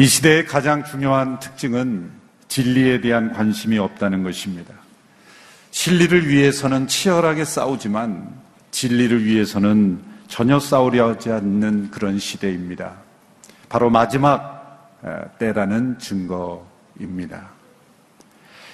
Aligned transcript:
이 0.00 0.06
시대의 0.06 0.46
가장 0.46 0.84
중요한 0.84 1.40
특징은 1.40 2.08
진리에 2.46 3.00
대한 3.00 3.32
관심이 3.32 3.78
없다는 3.78 4.22
것입니다. 4.22 4.72
진리를 5.72 6.28
위해서는 6.28 6.86
치열하게 6.86 7.44
싸우지만 7.44 8.32
진리를 8.70 9.24
위해서는 9.24 10.00
전혀 10.28 10.60
싸우려 10.60 11.08
하지 11.08 11.32
않는 11.32 11.90
그런 11.90 12.16
시대입니다. 12.20 12.94
바로 13.68 13.90
마지막 13.90 15.00
때라는 15.40 15.98
증거입니다. 15.98 17.50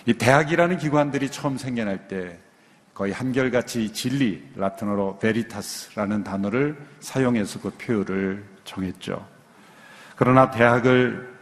이 0.05 0.13
대학이라는 0.13 0.77
기관들이 0.77 1.31
처음 1.31 1.57
생겨날 1.57 2.07
때 2.07 2.39
거의 2.93 3.15
한결같이 3.15 3.95
진리, 3.95 4.47
라틴어로 4.57 5.21
베리타스라는 5.21 6.23
단어를 6.23 6.77
사용해서 7.01 7.61
그 7.61 7.71
표현을 7.71 8.45
정했죠. 8.65 9.34
그러나 10.17 10.51
대학을 10.51 11.35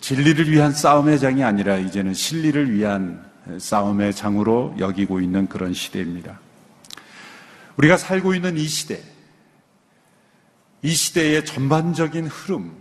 진리를 0.00 0.50
위한 0.50 0.72
싸움의 0.72 1.18
장이 1.20 1.44
아니라 1.44 1.76
이제는 1.76 2.12
진리를 2.12 2.72
위한 2.72 3.24
싸움의 3.58 4.14
장으로 4.14 4.74
여기고 4.78 5.20
있는 5.20 5.48
그런 5.48 5.72
시대입니다. 5.72 6.40
우리가 7.76 7.96
살고 7.96 8.34
있는 8.34 8.56
이 8.56 8.66
시대, 8.66 9.00
이 10.82 10.92
시대의 10.92 11.44
전반적인 11.44 12.26
흐름, 12.26 12.72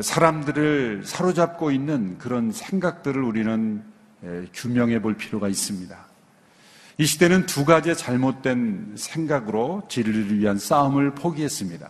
사람들을 0.00 1.02
사로잡고 1.04 1.70
있는 1.70 2.18
그런 2.18 2.50
생각들을 2.50 3.22
우리는 3.22 3.82
규명해 4.52 5.00
볼 5.00 5.16
필요가 5.16 5.48
있습니다. 5.48 5.96
이 6.98 7.06
시대는 7.06 7.46
두 7.46 7.64
가지의 7.64 7.96
잘못된 7.96 8.94
생각으로 8.96 9.82
진리를 9.88 10.38
위한 10.38 10.58
싸움을 10.58 11.14
포기했습니다. 11.14 11.88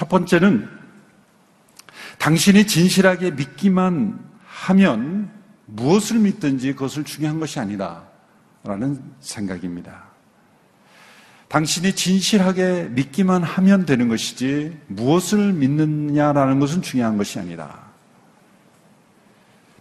첫 0.00 0.08
번째는 0.08 0.66
당신이 2.16 2.66
진실하게 2.66 3.32
믿기만 3.32 4.18
하면 4.46 5.30
무엇을 5.66 6.20
믿든지 6.20 6.72
그것을 6.72 7.04
중요한 7.04 7.38
것이 7.38 7.60
아니다. 7.60 8.04
라는 8.64 8.98
생각입니다. 9.20 10.04
당신이 11.48 11.94
진실하게 11.94 12.88
믿기만 12.92 13.42
하면 13.42 13.84
되는 13.84 14.08
것이지 14.08 14.74
무엇을 14.86 15.52
믿느냐라는 15.52 16.60
것은 16.60 16.80
중요한 16.80 17.18
것이 17.18 17.38
아니다. 17.38 17.80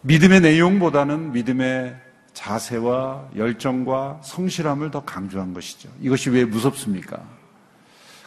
믿음의 0.02 0.42
내용보다는 0.42 1.32
믿음의 1.32 1.96
자세와 2.34 3.30
열정과 3.38 4.20
성실함을 4.26 4.92
더 4.92 5.06
강조한 5.06 5.54
것이죠. 5.54 5.88
이것이 6.02 6.30
왜 6.30 6.44
무섭습니까? 6.44 7.39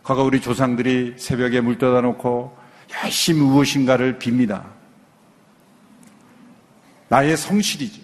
과거 0.02 0.24
우리 0.24 0.40
조상들이 0.40 1.14
새벽에 1.16 1.60
물 1.60 1.78
떠다 1.78 2.00
놓고 2.00 2.56
열심히 3.04 3.40
무엇인가를 3.40 4.18
빕니다. 4.18 4.64
나의 7.08 7.36
성실이죠. 7.36 8.02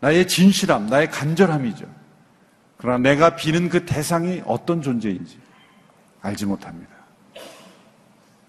나의 0.00 0.26
진실함, 0.26 0.86
나의 0.86 1.10
간절함이죠. 1.10 1.86
그러나 2.76 2.98
내가 2.98 3.36
비는 3.36 3.68
그 3.68 3.86
대상이 3.86 4.42
어떤 4.44 4.82
존재인지 4.82 5.38
알지 6.20 6.46
못합니다. 6.46 6.90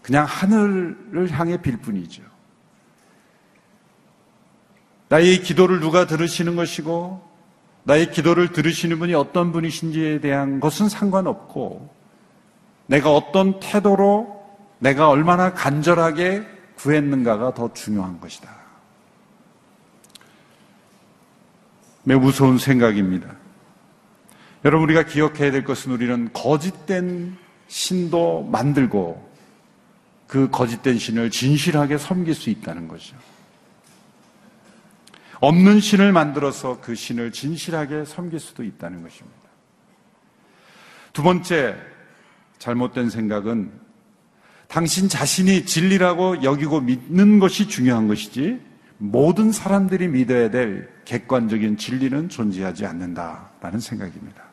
그냥 0.01 0.25
하늘을 0.25 1.29
향해 1.31 1.61
빌 1.61 1.77
뿐이죠. 1.77 2.23
나의 5.07 5.41
기도를 5.41 5.79
누가 5.79 6.07
들으시는 6.07 6.55
것이고, 6.55 7.23
나의 7.83 8.11
기도를 8.11 8.51
들으시는 8.51 8.97
분이 8.99 9.13
어떤 9.13 9.51
분이신지에 9.51 10.19
대한 10.19 10.59
것은 10.59 10.89
상관없고, 10.89 11.93
내가 12.93 13.11
어떤 13.11 13.59
태도로 13.59 14.39
내가 14.77 15.09
얼마나 15.09 15.51
간절하게 15.51 16.45
구했는가가 16.75 17.55
더 17.55 17.73
중요한 17.73 18.19
것이다. 18.19 18.55
매우 22.03 22.19
무서운 22.19 22.59
생각입니다. 22.59 23.33
여러분, 24.63 24.83
우리가 24.83 25.05
기억해야 25.05 25.51
될 25.51 25.63
것은 25.63 25.91
우리는 25.91 26.31
거짓된 26.33 27.35
신도 27.67 28.43
만들고 28.51 29.33
그 30.27 30.51
거짓된 30.51 30.99
신을 30.99 31.31
진실하게 31.31 31.97
섬길 31.97 32.35
수 32.35 32.51
있다는 32.51 32.87
거죠. 32.87 33.15
없는 35.39 35.79
신을 35.79 36.11
만들어서 36.11 36.79
그 36.79 36.93
신을 36.93 37.31
진실하게 37.31 38.05
섬길 38.05 38.39
수도 38.39 38.63
있다는 38.63 39.01
것입니다. 39.01 39.39
두 41.11 41.23
번째, 41.23 41.92
잘못된 42.63 43.09
생각은 43.09 43.71
당신 44.69 45.09
자신이 45.09 45.65
진리라고 45.65 46.43
여기고 46.43 46.79
믿는 46.79 47.39
것이 47.39 47.67
중요한 47.67 48.07
것이지 48.07 48.61
모든 48.97 49.51
사람들이 49.51 50.07
믿어야 50.07 50.49
될 50.49 50.89
객관적인 51.03 51.75
진리는 51.75 52.29
존재하지 52.29 52.85
않는다라는 52.85 53.81
생각입니다. 53.81 54.43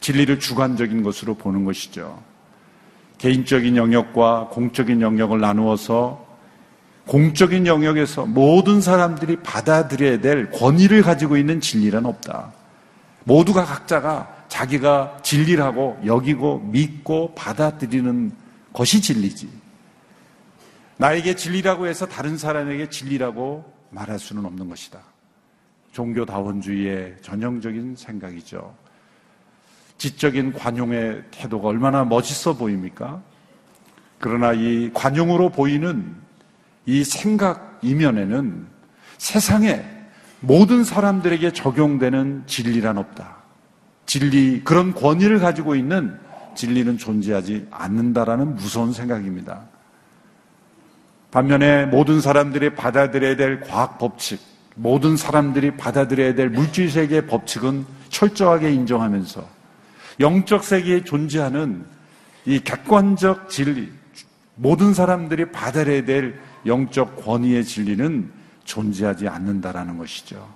진리를 0.00 0.40
주관적인 0.40 1.02
것으로 1.02 1.34
보는 1.34 1.66
것이죠. 1.66 2.22
개인적인 3.18 3.76
영역과 3.76 4.48
공적인 4.50 5.02
영역을 5.02 5.38
나누어서 5.38 6.24
공적인 7.06 7.66
영역에서 7.66 8.24
모든 8.24 8.80
사람들이 8.80 9.36
받아들여야 9.42 10.20
될 10.20 10.50
권위를 10.50 11.02
가지고 11.02 11.36
있는 11.36 11.60
진리란 11.60 12.06
없다. 12.06 12.52
모두가 13.24 13.64
각자가 13.64 14.35
자기가 14.48 15.18
진리라고 15.22 16.00
여기고 16.04 16.60
믿고 16.60 17.34
받아들이는 17.34 18.32
것이 18.72 19.00
진리지. 19.00 19.48
나에게 20.98 21.36
진리라고 21.36 21.86
해서 21.86 22.06
다른 22.06 22.38
사람에게 22.38 22.88
진리라고 22.88 23.70
말할 23.90 24.18
수는 24.18 24.44
없는 24.44 24.68
것이다. 24.68 25.00
종교다원주의의 25.92 27.16
전형적인 27.22 27.96
생각이죠. 27.96 28.74
지적인 29.98 30.52
관용의 30.52 31.24
태도가 31.30 31.68
얼마나 31.68 32.04
멋있어 32.04 32.56
보입니까? 32.56 33.22
그러나 34.18 34.52
이 34.52 34.90
관용으로 34.92 35.50
보이는 35.50 36.14
이 36.84 37.02
생각 37.04 37.78
이면에는 37.82 38.66
세상에 39.18 39.84
모든 40.40 40.84
사람들에게 40.84 41.52
적용되는 41.52 42.44
진리란 42.46 42.98
없다. 42.98 43.35
진리, 44.18 44.62
그런 44.64 44.94
권위를 44.94 45.38
가지고 45.40 45.74
있는 45.74 46.18
진리는 46.54 46.96
존재하지 46.96 47.66
않는다라는 47.70 48.54
무서운 48.54 48.94
생각입니다. 48.94 49.60
반면에 51.30 51.84
모든 51.84 52.22
사람들이 52.22 52.74
받아들여야 52.74 53.36
될 53.36 53.60
과학 53.60 53.98
법칙, 53.98 54.40
모든 54.74 55.18
사람들이 55.18 55.76
받아들여야 55.76 56.34
될 56.34 56.48
물질 56.48 56.90
세계의 56.90 57.26
법칙은 57.26 57.84
철저하게 58.08 58.72
인정하면서 58.72 59.46
영적 60.20 60.64
세계에 60.64 61.04
존재하는 61.04 61.84
이 62.46 62.60
객관적 62.60 63.50
진리, 63.50 63.92
모든 64.54 64.94
사람들이 64.94 65.52
받아들여야 65.52 66.04
될 66.06 66.40
영적 66.64 67.22
권위의 67.22 67.64
진리는 67.66 68.30
존재하지 68.64 69.28
않는다라는 69.28 69.98
것이죠. 69.98 70.48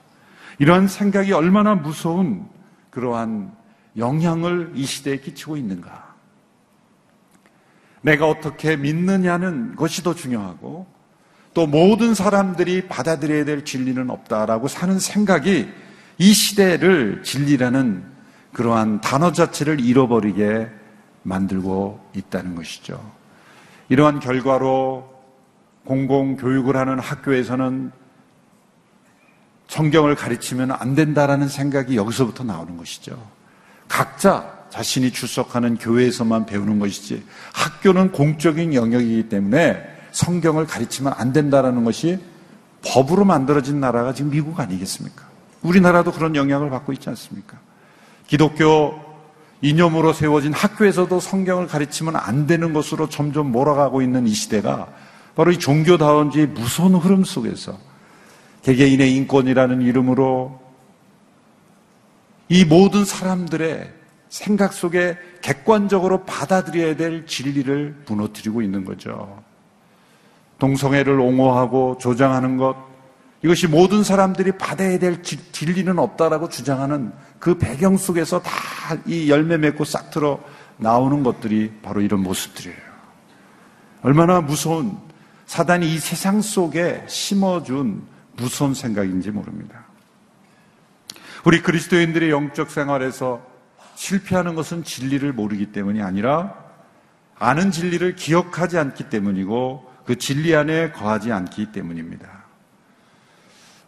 이러한 0.59 0.89
생각이 0.89 1.33
얼마나 1.33 1.75
무서운 1.75 2.49
그러한 2.91 3.53
영향을 3.97 4.73
이 4.75 4.85
시대에 4.85 5.19
끼치고 5.19 5.57
있는가? 5.57 6.15
내가 8.03 8.29
어떻게 8.29 8.77
믿느냐는 8.77 9.77
것이 9.77 10.03
더 10.03 10.15
중요하고 10.15 10.87
또 11.53 11.67
모든 11.67 12.15
사람들이 12.15 12.89
받아들여야 12.89 13.45
될 13.45 13.65
진리는 13.65 14.09
없다라고 14.09 14.69
사는 14.69 14.99
생각이 14.99 15.69
이 16.19 16.33
시대를 16.33 17.23
진리라는 17.23 18.05
그러한 18.53 19.01
단어 19.01 19.33
자체를 19.33 19.81
잃어버리게 19.81 20.69
만들고 21.23 22.11
있다는 22.15 22.55
것이죠. 22.55 23.01
이러한 23.89 24.21
결과로 24.21 25.11
공공교육을 25.85 26.77
하는 26.77 26.99
학교에서는 26.99 27.93
성경을 29.71 30.17
가르치면 30.17 30.73
안 30.73 30.97
된다라는 30.97 31.47
생각이 31.47 31.95
여기서부터 31.97 32.43
나오는 32.43 32.77
것이죠. 32.77 33.17
각자 33.87 34.67
자신이 34.69 35.13
출석하는 35.13 35.79
교회에서만 35.79 36.47
배우는 36.47 36.81
것이지 36.81 37.25
학교는 37.53 38.11
공적인 38.11 38.75
영역이기 38.75 39.29
때문에 39.29 39.81
성경을 40.11 40.67
가르치면 40.67 41.15
안 41.17 41.33
된다라는 41.33 41.85
것이 41.85 42.19
법으로 42.85 43.25
만들어진 43.25 43.79
나라가 43.79 44.13
지금 44.13 44.33
미국 44.33 44.59
아니겠습니까? 44.59 45.23
우리나라도 45.63 46.11
그런 46.11 46.35
영향을 46.35 46.69
받고 46.69 46.93
있지 46.95 47.09
않습니까? 47.09 47.57
기독교 48.27 49.01
이념으로 49.63 50.13
세워진 50.13 50.53
학교에서도 50.53 51.21
성경을 51.21 51.69
가르치면 51.69 52.17
안 52.17 52.49
되는 52.49 52.73
것으로 52.73 53.09
점점 53.09 53.53
몰아가고 53.53 54.03
있는 54.03 54.27
이 54.27 54.35
시대가 54.35 54.89
바로 55.37 55.53
이 55.53 55.59
종교다운지의 55.61 56.49
무서운 56.49 56.97
흐름 56.97 57.23
속에서 57.23 57.90
개개인의 58.63 59.15
인권이라는 59.17 59.83
이름으로 59.83 60.61
이 62.49 62.65
모든 62.65 63.05
사람들의 63.05 63.93
생각 64.29 64.73
속에 64.73 65.17
객관적으로 65.41 66.25
받아들여야 66.25 66.97
될 66.97 67.27
진리를 67.27 68.03
무너뜨리고 68.07 68.63
있는 68.63 68.85
거죠. 68.85 69.43
동성애를 70.59 71.19
옹호하고 71.19 71.99
조장하는 71.99 72.57
것, 72.57 72.77
이것이 73.43 73.67
모든 73.67 74.05
사람들이 74.05 74.53
받아야 74.53 74.99
될 74.99 75.23
진리는 75.23 75.99
없다라고 75.99 76.49
주장하는 76.49 77.13
그 77.39 77.57
배경 77.57 77.97
속에서 77.97 78.41
다 78.43 78.71
이 79.07 79.31
열매 79.31 79.57
맺고 79.57 79.85
싹 79.85 80.11
틀어 80.11 80.41
나오는 80.77 81.23
것들이 81.23 81.73
바로 81.83 82.01
이런 82.01 82.23
모습들이에요. 82.23 82.79
얼마나 84.03 84.41
무서운 84.41 84.97
사단이 85.47 85.93
이 85.93 85.99
세상 85.99 86.41
속에 86.41 87.05
심어준 87.07 88.03
무서운 88.41 88.75
생각인지 88.75 89.31
모릅니다. 89.31 89.85
우리 91.45 91.63
그리스도인들의 91.63 92.31
영적 92.31 92.71
생활에서 92.71 93.47
실패하는 93.95 94.55
것은 94.55 94.83
진리를 94.85 95.33
모르기 95.33 95.67
때문이 95.67 96.03
아니라 96.03 96.55
아는 97.39 97.71
진리를 97.71 98.17
기억하지 98.17 98.79
않기 98.79 99.05
때문이고 99.11 99.91
그 100.05 100.17
진리 100.17 100.55
안에 100.55 100.91
거하지 100.93 101.33
않기 101.33 101.73
때문입니다. 101.73 102.29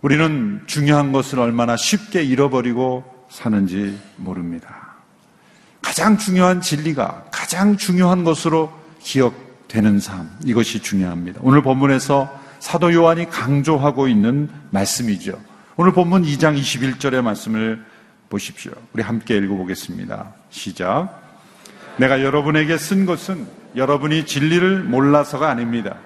우리는 0.03 0.63
중요한 0.67 1.13
것을 1.13 1.39
얼마나 1.39 1.77
쉽게 1.77 2.23
잃어버리고 2.23 3.05
사는지 3.29 3.99
모릅니다. 4.17 4.97
가장 5.81 6.17
중요한 6.17 6.61
진리가 6.61 7.27
가장 7.31 7.77
중요한 7.77 8.25
것으로 8.25 8.73
기억되는 9.01 10.01
삶, 10.01 10.31
이것이 10.45 10.81
중요합니다. 10.81 11.41
오늘 11.43 11.63
본문에서 11.63 12.42
사도 12.62 12.94
요한이 12.94 13.29
강조하고 13.29 14.06
있는 14.06 14.49
말씀이죠. 14.70 15.37
오늘 15.76 15.93
본문 15.93 16.23
2장 16.23 16.56
21절의 16.56 17.20
말씀을 17.20 17.85
보십시오. 18.31 18.70
우리 18.93 19.03
함께 19.03 19.37
읽어보겠습니다. 19.38 20.32
시작. 20.49 21.09
내가 21.97 22.23
여러분에게 22.23 22.79
쓴 22.79 23.05
것은 23.05 23.49
여러분이 23.75 24.26
진리를 24.26 24.85
몰라서가 24.85 25.50
아닙니다. 25.50 25.97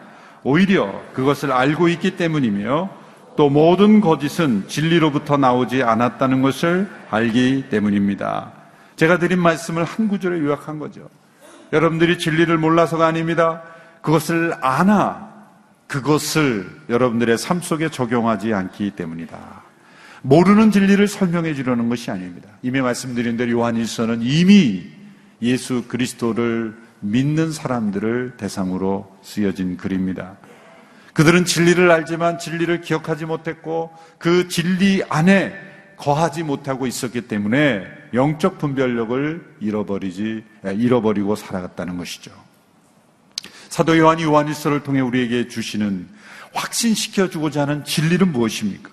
오히려 0.45 0.99
그것을 1.13 1.53
알고 1.53 1.89
있기 1.89 2.17
때문이며 2.17 2.89
또 3.37 3.51
모든 3.51 4.01
거짓은 4.01 4.65
진리로부터 4.67 5.37
나오지 5.37 5.83
않았다는 5.83 6.41
것을 6.41 6.89
알기 7.11 7.67
때문입니다. 7.69 8.53
제가 8.97 9.19
드린 9.19 9.41
말씀을 9.41 9.85
한 9.85 10.09
구절에 10.09 10.39
요약한 10.39 10.79
거죠. 10.79 11.07
여러분들이 11.75 12.19
진리를 12.19 12.57
몰라서가 12.57 13.07
아닙니다. 13.07 13.61
그것을 14.01 14.55
아나 14.63 15.36
그것을 15.87 16.69
여러분들의 16.89 17.39
삶 17.39 17.61
속에 17.61 17.89
적용하지 17.89 18.53
않기 18.53 18.93
때문이다. 18.93 19.63
모르는 20.23 20.73
진리를 20.73 21.07
설명해 21.07 21.55
주려는 21.55 21.89
것이 21.89 22.11
아닙니다. 22.11 22.49
이미 22.63 22.81
말씀드린 22.81 23.37
대로 23.37 23.53
요한일서는 23.53 24.23
이미 24.23 24.85
예수 25.43 25.85
그리스도를 25.87 26.77
믿는 27.01 27.53
사람들을 27.53 28.35
대상으로 28.37 29.17
쓰여진 29.23 29.77
글입니다. 29.77 30.37
그들은 31.13 31.45
진리를 31.45 31.91
알지만 31.91 32.39
진리를 32.39 32.81
기억하지 32.81 33.27
못했고 33.27 33.93
그 34.19 34.49
진리 34.49 35.03
안에 35.09 35.55
거하지 35.97 36.43
못하고 36.43 36.87
있었기 36.87 37.23
때문에 37.23 37.87
영적 38.13 38.59
분별력을 38.59 39.57
잃어버리지 39.61 40.45
잃어버리고 40.65 41.37
살아갔다는 41.37 41.97
것이죠. 41.97 42.33
사도 43.77 43.99
요한이 43.99 44.23
요한일서를 44.23 44.85
통해 44.85 45.03
우리에게 45.03 45.49
주시는 45.49 46.09
확신시켜 46.55 47.29
주고자 47.29 47.61
하는 47.61 47.85
진리는 47.85 48.33
무엇입니까? 48.33 48.89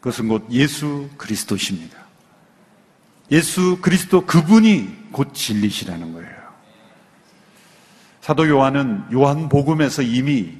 그것은 0.00 0.28
곧 0.28 0.46
예수 0.50 1.08
그리스도십니다. 1.16 1.96
예수 3.30 3.78
그리스도 3.80 4.26
그분이 4.26 5.08
곧 5.10 5.32
진리시라는 5.32 6.12
거예요. 6.12 6.36
사도 8.20 8.46
요한은 8.46 9.04
요한복음에서 9.10 10.02
이미 10.02 10.58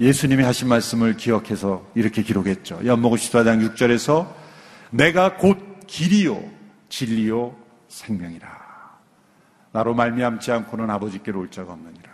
예수님이 0.00 0.42
하신 0.42 0.66
말씀을 0.66 1.16
기억해서 1.16 1.88
이렇게 1.94 2.24
기록했죠. 2.24 2.80
연목음 2.84 3.16
14장 3.16 3.76
6절에서 3.76 4.34
내가 4.90 5.36
곧 5.36 5.86
길이요 5.86 6.42
진리요 6.88 7.54
생명이라. 7.86 8.69
나로 9.72 9.94
말미암지 9.94 10.50
않고는 10.50 10.90
아버지께로 10.90 11.40
올 11.40 11.50
자가 11.50 11.72
없느니라. 11.72 12.10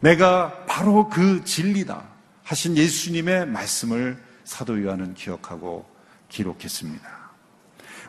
내가 0.00 0.66
바로 0.66 1.08
그 1.08 1.44
진리다 1.44 2.02
하신 2.42 2.76
예수님의 2.76 3.46
말씀을 3.46 4.22
사도 4.44 4.82
요한은 4.82 5.14
기억하고 5.14 5.86
기록했습니다. 6.28 7.08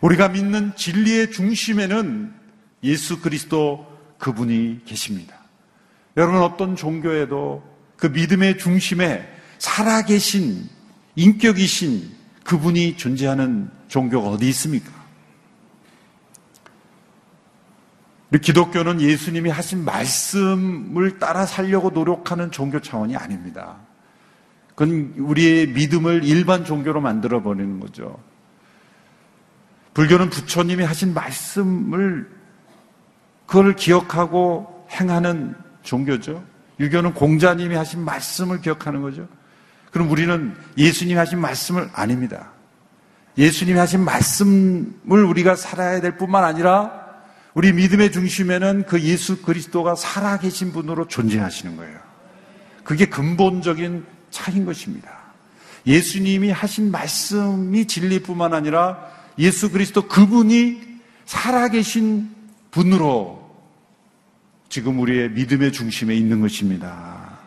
우리가 0.02 0.28
믿는 0.28 0.76
진리의 0.76 1.32
중심에는 1.32 2.34
예수 2.84 3.22
그리스도 3.22 3.88
그분이 4.18 4.82
계십니다. 4.86 5.36
여러분 6.18 6.42
어떤 6.42 6.76
종교에도 6.76 7.64
그 7.96 8.08
믿음의 8.08 8.58
중심에 8.58 9.28
살아계신 9.58 10.70
인격이신 11.16 12.12
그분이 12.44 12.98
존재하는 12.98 13.70
종교가 13.88 14.30
어디 14.30 14.50
있습니까? 14.50 14.92
우리 18.25 18.25
기독교는 18.40 19.02
예수님이 19.02 19.50
하신 19.50 19.86
말씀을 19.86 21.20
따라 21.20 21.46
살려고 21.46 21.90
노력하는 21.92 22.52
종교 22.52 22.80
차원이 22.80 23.16
아닙니다. 23.16 23.78
그건 24.76 25.14
우리의 25.18 25.68
믿음을 25.68 26.24
일반 26.24 26.66
종교로 26.66 27.02
만들어 27.02 27.42
버리는 27.42 27.80
거죠. 27.80 28.20
불교는 29.94 30.30
부처님이 30.30 30.84
하신 30.84 31.14
말씀을 31.14 32.30
그걸 33.46 33.76
기억하고 33.76 34.88
행하는 34.92 35.56
종교죠. 35.84 36.44
유교는 36.80 37.14
공자님이 37.14 37.76
하신 37.76 38.04
말씀을 38.04 38.60
기억하는 38.60 39.02
거죠. 39.02 39.28
그럼 39.92 40.12
우리는 40.12 40.54
예수님이 40.78 41.18
하신 41.18 41.40
말씀을 41.40 41.90
아닙니다. 41.94 42.52
예수님이 43.38 43.80
하신 43.80 44.04
말씀을 44.04 45.24
우리가 45.24 45.56
살아야 45.56 46.02
될 46.02 46.18
뿐만 46.18 46.44
아니라 46.44 47.05
우리 47.56 47.72
믿음의 47.72 48.12
중심에는 48.12 48.84
그 48.86 49.02
예수 49.02 49.42
그리스도가 49.42 49.96
살아계신 49.96 50.74
분으로 50.74 51.08
존재하시는 51.08 51.78
거예요. 51.78 52.00
그게 52.84 53.06
근본적인 53.06 54.06
차인 54.30 54.66
것입니다. 54.66 55.10
예수님이 55.88 56.52
하신 56.52 56.92
말씀이 56.92 57.86
진리뿐만 57.86 58.54
아니라 58.54 59.10
예수 59.40 59.72
그리스도 59.72 60.08
그분이 60.08 60.82
살아계신 61.26 62.30
분으로 62.72 63.46
지금 64.68 65.00
우리의 65.00 65.30
믿음의 65.32 65.72
중심에 65.72 66.14
있는 66.14 66.42
것입니다. 66.42 67.40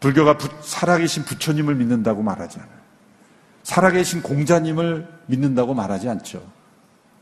불교가 0.00 0.36
부, 0.36 0.50
살아계신 0.60 1.24
부처님을 1.24 1.76
믿는다고 1.76 2.22
말하지 2.22 2.58
않아요. 2.58 2.74
살아계신 3.62 4.20
공자님을 4.20 5.08
믿는다고 5.28 5.72
말하지 5.72 6.10
않죠. 6.10 6.53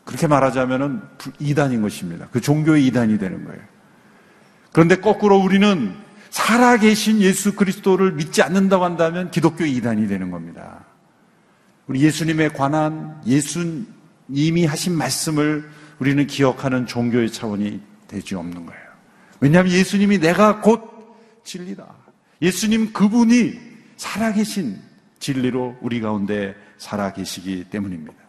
그렇게 0.04 0.26
말하자면 0.26 1.08
이단인 1.38 1.82
것입니다. 1.82 2.28
그 2.32 2.40
종교의 2.40 2.86
이단이 2.86 3.18
되는 3.18 3.44
거예요. 3.44 3.60
그런데 4.72 4.96
거꾸로 4.96 5.38
우리는 5.38 5.94
살아계신 6.30 7.20
예수 7.20 7.54
그리스도를 7.54 8.12
믿지 8.12 8.42
않는다고 8.42 8.84
한다면 8.84 9.30
기독교 9.30 9.64
이단이 9.64 10.08
되는 10.08 10.30
겁니다. 10.30 10.84
우리 11.86 12.00
예수님에 12.02 12.48
관한 12.48 13.20
예수님이 13.26 14.64
하신 14.64 14.96
말씀을 14.96 15.68
우리는 15.98 16.26
기억하는 16.26 16.86
종교의 16.86 17.30
차원이 17.30 17.80
되지 18.08 18.34
없는 18.34 18.66
거예요. 18.66 18.82
왜냐하면 19.40 19.72
예수님이 19.72 20.18
내가 20.18 20.60
곧 20.60 20.80
진리다. 21.44 21.86
예수님 22.40 22.92
그분이 22.92 23.60
살아계신 23.96 24.80
진리로 25.18 25.76
우리 25.80 26.00
가운데 26.00 26.54
살아계시기 26.78 27.64
때문입니다. 27.70 28.21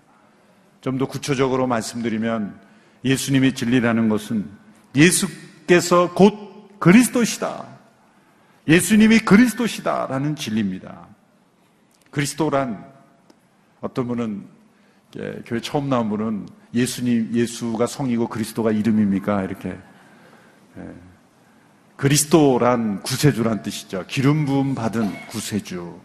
좀 0.83 0.97
더 0.97 1.07
구체적으로 1.07 1.65
말씀드리면 1.65 2.59
예수님이 3.05 3.53
진리라는 3.53 4.09
것은 4.09 4.49
예수께서 4.93 6.13
곧 6.13 6.77
그리스도시다. 6.77 7.65
예수님이 8.67 9.19
그리스도시다라는 9.19 10.35
진리입니다. 10.35 11.07
그리스도란 12.11 12.85
어떤 13.79 14.07
분은 14.07 14.45
교회 15.45 15.61
처음 15.61 15.87
나온 15.87 16.09
분은 16.09 16.49
예수님 16.73 17.33
예수가 17.33 17.87
성이고 17.87 18.27
그리스도가 18.27 18.71
이름입니까? 18.71 19.43
이렇게 19.43 19.69
예. 20.77 20.93
그리스도란 21.95 23.03
구세주란 23.03 23.63
뜻이죠. 23.63 24.03
기름 24.07 24.45
부음 24.45 24.75
받은 24.75 25.27
구세주. 25.27 25.97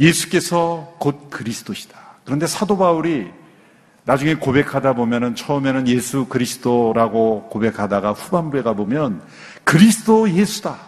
예수께서 0.00 0.96
곧 0.98 1.30
그리스도시다. 1.30 2.07
그런데 2.28 2.46
사도 2.46 2.76
바울이 2.76 3.30
나중에 4.04 4.34
고백하다 4.34 4.92
보면은 4.92 5.34
처음에는 5.34 5.88
예수 5.88 6.26
그리스도라고 6.26 7.48
고백하다가 7.48 8.12
후반부에 8.12 8.60
가보면 8.60 9.22
그리스도 9.64 10.30
예수다. 10.30 10.78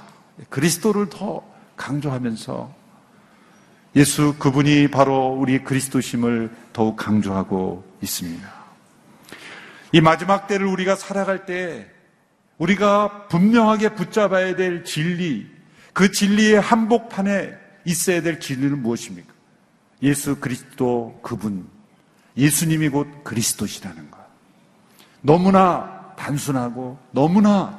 그리스도를 0.51 1.09
더 1.09 1.43
강조하면서 1.77 2.75
예수 3.97 4.35
그분이 4.39 4.89
바로 4.91 5.29
우리 5.29 5.65
그리스도심을 5.65 6.51
더욱 6.75 6.97
강조하고 6.97 7.85
있습니다. 8.03 8.47
이 9.93 10.01
마지막 10.03 10.47
때를 10.47 10.67
우리가 10.67 10.95
살아갈 10.95 11.47
때 11.47 11.87
우리가 12.59 13.29
분명하게 13.29 13.95
붙잡아야 13.95 14.57
될 14.57 14.85
진리, 14.85 15.47
그 15.95 16.13
진리의 16.13 16.61
한복판에 16.61 17.55
있어야 17.87 18.21
될 18.21 18.41
진리는 18.41 18.83
무엇입니까? 18.83 19.30
예수 20.03 20.37
그리스도 20.37 21.19
그분, 21.23 21.69
예수님이 22.37 22.89
곧 22.89 23.25
그리스도시라는 23.25 24.11
것. 24.11 24.19
너무나 25.21 26.15
단순하고 26.17 26.99
너무나 27.11 27.79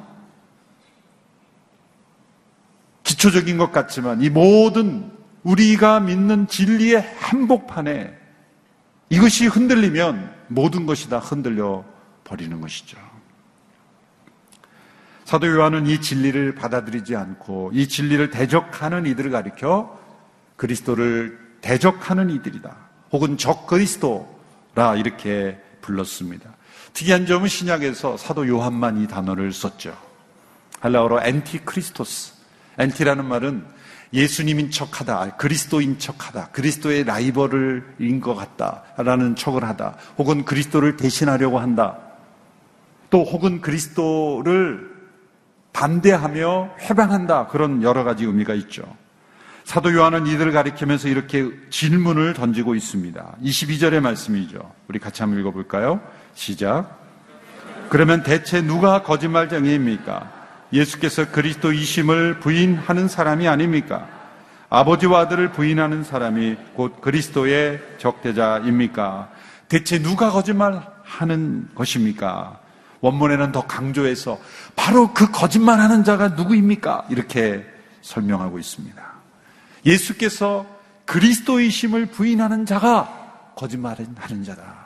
기초적인 3.02 3.58
것 3.58 3.72
같지만 3.72 4.22
이 4.22 4.30
모든 4.30 5.10
우리가 5.42 6.00
믿는 6.00 6.46
진리의 6.46 7.02
한복판에 7.18 8.16
이것이 9.10 9.46
흔들리면 9.46 10.32
모든 10.48 10.86
것이 10.86 11.08
다 11.08 11.18
흔들려 11.18 11.84
버리는 12.24 12.60
것이죠. 12.60 12.98
사도 15.24 15.46
요한은 15.48 15.86
이 15.86 16.00
진리를 16.00 16.54
받아들이지 16.54 17.16
않고 17.16 17.70
이 17.74 17.88
진리를 17.88 18.30
대적하는 18.30 19.06
이들을 19.06 19.30
가리켜 19.30 19.98
그리스도를 20.56 21.41
대적하는 21.62 22.28
이들이다. 22.30 22.76
혹은 23.12 23.38
적 23.38 23.66
그리스도라 23.66 24.96
이렇게 24.96 25.58
불렀습니다. 25.80 26.50
특이한 26.92 27.24
점은 27.26 27.48
신약에서 27.48 28.18
사도 28.18 28.46
요한만 28.46 29.00
이 29.02 29.08
단어를 29.08 29.52
썼죠. 29.52 29.96
헬라어로 30.80 31.22
ἀντίχριστος. 31.22 32.34
ἀντί라는 32.78 33.24
말은 33.24 33.64
예수님인 34.12 34.70
척하다, 34.70 35.36
그리스도인 35.36 35.98
척하다, 35.98 36.48
그리스도의 36.48 37.04
라이벌인 37.04 38.20
것 38.20 38.34
같다라는 38.34 39.36
척을 39.36 39.64
하다, 39.64 39.96
혹은 40.18 40.44
그리스도를 40.44 40.96
대신하려고 40.96 41.58
한다, 41.58 41.98
또 43.08 43.24
혹은 43.24 43.60
그리스도를 43.60 44.90
반대하며 45.72 46.76
회방한다 46.80 47.46
그런 47.46 47.82
여러 47.82 48.04
가지 48.04 48.24
의미가 48.24 48.54
있죠. 48.54 48.82
사도 49.64 49.94
요한은 49.94 50.26
이들을 50.26 50.52
가리키면서 50.52 51.08
이렇게 51.08 51.48
질문을 51.70 52.34
던지고 52.34 52.74
있습니다. 52.74 53.36
22절의 53.42 54.00
말씀이죠. 54.00 54.72
우리 54.88 54.98
같이 54.98 55.22
한번 55.22 55.40
읽어볼까요? 55.40 56.00
시작. 56.34 57.00
그러면 57.88 58.22
대체 58.22 58.62
누가 58.62 59.02
거짓말쟁이입니까? 59.02 60.42
예수께서 60.72 61.30
그리스도이심을 61.30 62.40
부인하는 62.40 63.08
사람이 63.08 63.46
아닙니까? 63.46 64.08
아버지와 64.70 65.20
아들을 65.20 65.52
부인하는 65.52 66.02
사람이 66.02 66.56
곧 66.74 67.00
그리스도의 67.02 67.80
적대자입니까? 67.98 69.30
대체 69.68 70.02
누가 70.02 70.30
거짓말하는 70.30 71.68
것입니까? 71.74 72.58
원문에는 73.02 73.52
더 73.52 73.66
강조해서 73.66 74.38
바로 74.74 75.12
그 75.12 75.30
거짓말하는 75.30 76.04
자가 76.04 76.28
누구입니까? 76.28 77.06
이렇게 77.10 77.66
설명하고 78.00 78.58
있습니다. 78.58 79.11
예수께서 79.84 80.66
그리스도이심을 81.06 82.06
부인하는 82.06 82.66
자가 82.66 83.52
거짓말하는 83.56 84.44
자다. 84.44 84.82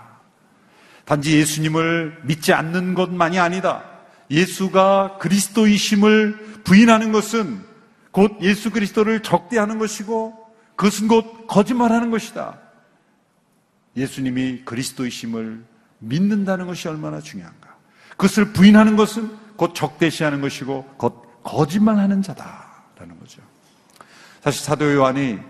단지 1.05 1.39
예수님을 1.39 2.23
믿지 2.25 2.53
않는 2.53 2.95
것만이 2.95 3.39
아니다. 3.39 3.85
예수가 4.31 5.19
그리스도이심을 5.19 6.63
부인하는 6.65 7.13
것은 7.13 7.65
곧 8.11 8.39
예수 8.41 8.71
그리스도를 8.71 9.21
적대하는 9.23 9.79
것이고 9.79 10.35
그것은 10.75 11.07
곧 11.07 11.47
거짓말하는 11.47 12.11
것이다. 12.11 12.59
예수님이 13.97 14.63
그리스도이심을 14.65 15.65
믿는다는 16.01 16.67
것이 16.67 16.89
얼마나 16.89 17.21
중요한가. 17.21 17.77
그것을 18.11 18.53
부인하는 18.53 18.97
것은 18.97 19.31
곧 19.57 19.75
적대시하는 19.75 20.41
것이고 20.41 20.95
곧 20.97 21.43
거짓말하는 21.43 22.23
자다라는 22.23 23.19
거죠. 23.21 23.43
사실 24.47 24.63
사도 24.65 24.95
요한이 24.95 25.41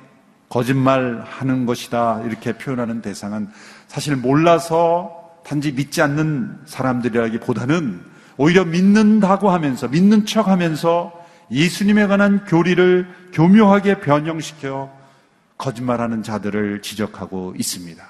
거짓말하는 0.48 1.66
것이다 1.66 2.22
이렇게 2.22 2.56
표현하는 2.56 3.02
대상은 3.02 3.46
사실 3.88 4.16
몰라서 4.16 5.34
단지 5.44 5.70
믿지 5.70 6.00
않는 6.00 6.60
사람들이라기보다는 6.64 8.00
오히려 8.38 8.64
믿는다고 8.64 9.50
하면서 9.50 9.86
믿는 9.86 10.24
척 10.24 10.48
하면서 10.48 11.12
예수님에 11.50 12.06
관한 12.06 12.46
교리를 12.46 13.06
교묘하게 13.34 14.00
변형시켜 14.00 14.90
거짓말하는 15.58 16.22
자들을 16.22 16.80
지적하고 16.80 17.52
있습니다. 17.58 18.02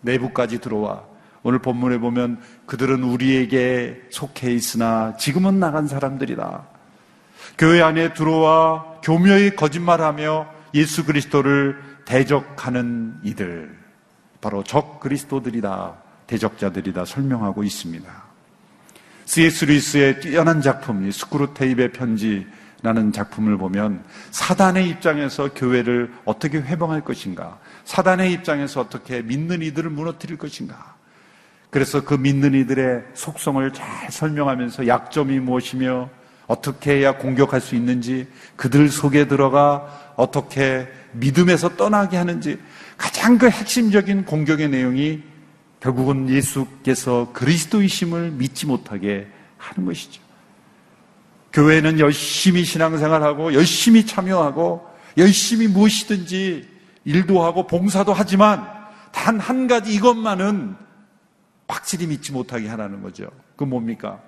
내부까지 0.00 0.62
들어와 0.62 1.02
오늘 1.42 1.58
본문에 1.58 1.98
보면 1.98 2.40
그들은 2.64 3.02
우리에게 3.02 4.00
속해 4.08 4.50
있으나 4.54 5.14
지금은 5.18 5.60
나간 5.60 5.86
사람들이다. 5.86 6.62
교회 7.58 7.82
안에 7.82 8.14
들어와 8.14 8.91
교묘히 9.02 9.56
거짓말하며 9.56 10.46
예수 10.74 11.04
그리스도를 11.04 11.78
대적하는 12.04 13.16
이들, 13.22 13.76
바로 14.40 14.64
적 14.64 15.00
그리스도들이다, 15.00 15.94
대적자들이다 16.26 17.04
설명하고 17.04 17.62
있습니다. 17.64 18.10
C.S. 19.24 19.64
루이스의 19.66 20.20
뛰어난 20.20 20.60
작품, 20.60 21.10
스크루테이프의 21.10 21.92
편지라는 21.92 23.12
작품을 23.12 23.56
보면 23.56 24.04
사단의 24.30 24.88
입장에서 24.88 25.52
교회를 25.54 26.12
어떻게 26.24 26.58
훼방할 26.58 27.02
것인가, 27.02 27.58
사단의 27.84 28.32
입장에서 28.32 28.80
어떻게 28.80 29.22
믿는 29.22 29.62
이들을 29.62 29.90
무너뜨릴 29.90 30.38
것인가. 30.38 30.96
그래서 31.70 32.04
그 32.04 32.14
믿는 32.14 32.54
이들의 32.54 33.04
속성을 33.14 33.72
잘 33.72 34.10
설명하면서 34.10 34.86
약점이 34.86 35.40
무엇이며 35.40 36.10
어떻게 36.52 36.96
해야 36.98 37.16
공격할 37.16 37.62
수 37.62 37.74
있는지 37.74 38.28
그들 38.56 38.90
속에 38.90 39.26
들어가 39.26 40.12
어떻게 40.16 40.86
믿음에서 41.12 41.76
떠나게 41.76 42.18
하는지 42.18 42.58
가장 42.98 43.38
그 43.38 43.48
핵심적인 43.48 44.26
공격의 44.26 44.68
내용이 44.68 45.22
결국은 45.80 46.28
예수께서 46.28 47.32
그리스도이심을 47.32 48.32
믿지 48.32 48.66
못하게 48.66 49.28
하는 49.56 49.86
것이죠. 49.86 50.20
교회는 51.54 51.98
열심히 51.98 52.64
신앙생활하고 52.64 53.54
열심히 53.54 54.04
참여하고 54.04 54.86
열심히 55.16 55.68
무엇이든지 55.68 56.68
일도 57.04 57.42
하고 57.42 57.66
봉사도 57.66 58.12
하지만 58.12 58.68
단 59.10 59.38
한 59.40 59.66
가지 59.66 59.94
이것만은 59.94 60.76
확실히 61.66 62.06
믿지 62.06 62.30
못하게 62.30 62.68
하라는 62.68 63.02
거죠. 63.02 63.30
그 63.56 63.64
뭡니까? 63.64 64.20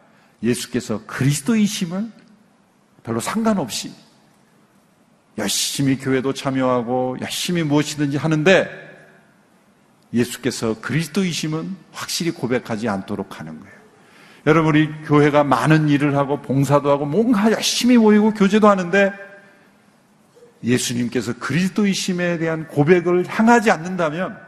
예수께서 0.42 1.04
그리스도이심을 1.06 2.10
별로 3.02 3.20
상관없이 3.20 3.92
열심히 5.38 5.98
교회도 5.98 6.32
참여하고 6.32 7.18
열심히 7.20 7.62
무엇이든지 7.62 8.16
하는데 8.16 8.84
예수께서 10.12 10.80
그리스도이심은 10.80 11.76
확실히 11.92 12.30
고백하지 12.30 12.88
않도록 12.88 13.40
하는 13.40 13.58
거예요. 13.60 13.74
여러분, 14.46 14.70
우리 14.70 14.92
교회가 15.02 15.42
많은 15.42 15.88
일을 15.88 16.16
하고 16.16 16.40
봉사도 16.40 16.90
하고 16.90 17.06
뭔가 17.06 17.50
열심히 17.50 17.96
모이고 17.96 18.34
교제도 18.34 18.68
하는데 18.68 19.12
예수님께서 20.62 21.38
그리스도이심에 21.38 22.38
대한 22.38 22.68
고백을 22.68 23.26
향하지 23.26 23.70
않는다면 23.70 24.38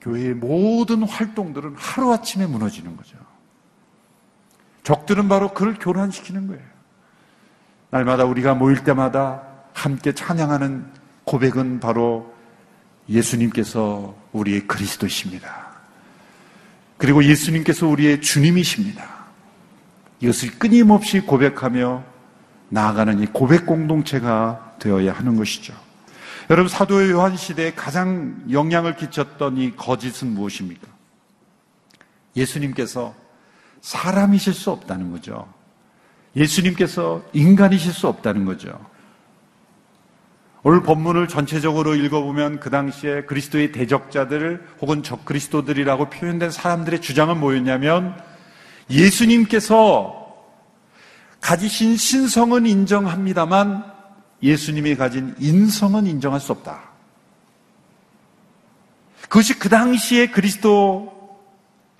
교회의 0.00 0.34
모든 0.34 1.02
활동들은 1.02 1.74
하루아침에 1.76 2.46
무너지는 2.46 2.96
거죠. 2.96 3.16
적들은 4.88 5.28
바로 5.28 5.52
그를 5.52 5.74
교란시키는 5.78 6.46
거예요. 6.46 6.62
날마다 7.90 8.24
우리가 8.24 8.54
모일 8.54 8.84
때마다 8.84 9.42
함께 9.74 10.14
찬양하는 10.14 10.86
고백은 11.24 11.78
바로 11.78 12.34
예수님께서 13.06 14.16
우리의 14.32 14.66
그리스도십니다. 14.66 15.68
그리고 16.96 17.22
예수님께서 17.22 17.86
우리의 17.86 18.22
주님이십니다. 18.22 19.04
이것을 20.20 20.58
끊임없이 20.58 21.20
고백하며 21.20 22.02
나아가는 22.70 23.20
이 23.20 23.26
고백 23.26 23.66
공동체가 23.66 24.76
되어야 24.78 25.12
하는 25.12 25.36
것이죠. 25.36 25.74
여러분 26.48 26.70
사도 26.70 27.06
요한 27.10 27.36
시대에 27.36 27.74
가장 27.74 28.42
영향을 28.50 28.96
끼쳤던 28.96 29.58
이 29.58 29.76
거짓은 29.76 30.32
무엇입니까? 30.32 30.88
예수님께서 32.34 33.27
사람이실 33.80 34.54
수 34.54 34.70
없다는 34.70 35.10
거죠. 35.12 35.52
예수님께서 36.36 37.22
인간이실 37.32 37.92
수 37.92 38.08
없다는 38.08 38.44
거죠. 38.44 38.78
오늘 40.62 40.82
본문을 40.82 41.28
전체적으로 41.28 41.94
읽어보면 41.94 42.60
그 42.60 42.68
당시에 42.68 43.22
그리스도의 43.22 43.72
대적자들 43.72 44.66
혹은 44.80 45.02
적그리스도들이라고 45.02 46.10
표현된 46.10 46.50
사람들의 46.50 47.00
주장은 47.00 47.38
뭐였냐면 47.38 48.20
예수님께서 48.90 50.18
가지신 51.40 51.96
신성은 51.96 52.66
인정합니다만 52.66 53.84
예수님이 54.42 54.96
가진 54.96 55.34
인성은 55.38 56.06
인정할 56.06 56.40
수 56.40 56.52
없다. 56.52 56.82
그것이 59.22 59.58
그 59.58 59.68
당시에 59.68 60.28
그리스도 60.28 61.17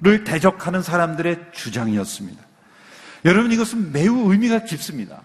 를 0.01 0.23
대적하는 0.23 0.81
사람들의 0.81 1.47
주장이었습니다. 1.53 2.41
여러분 3.25 3.51
이것은 3.51 3.91
매우 3.91 4.31
의미가 4.31 4.63
깊습니다. 4.63 5.23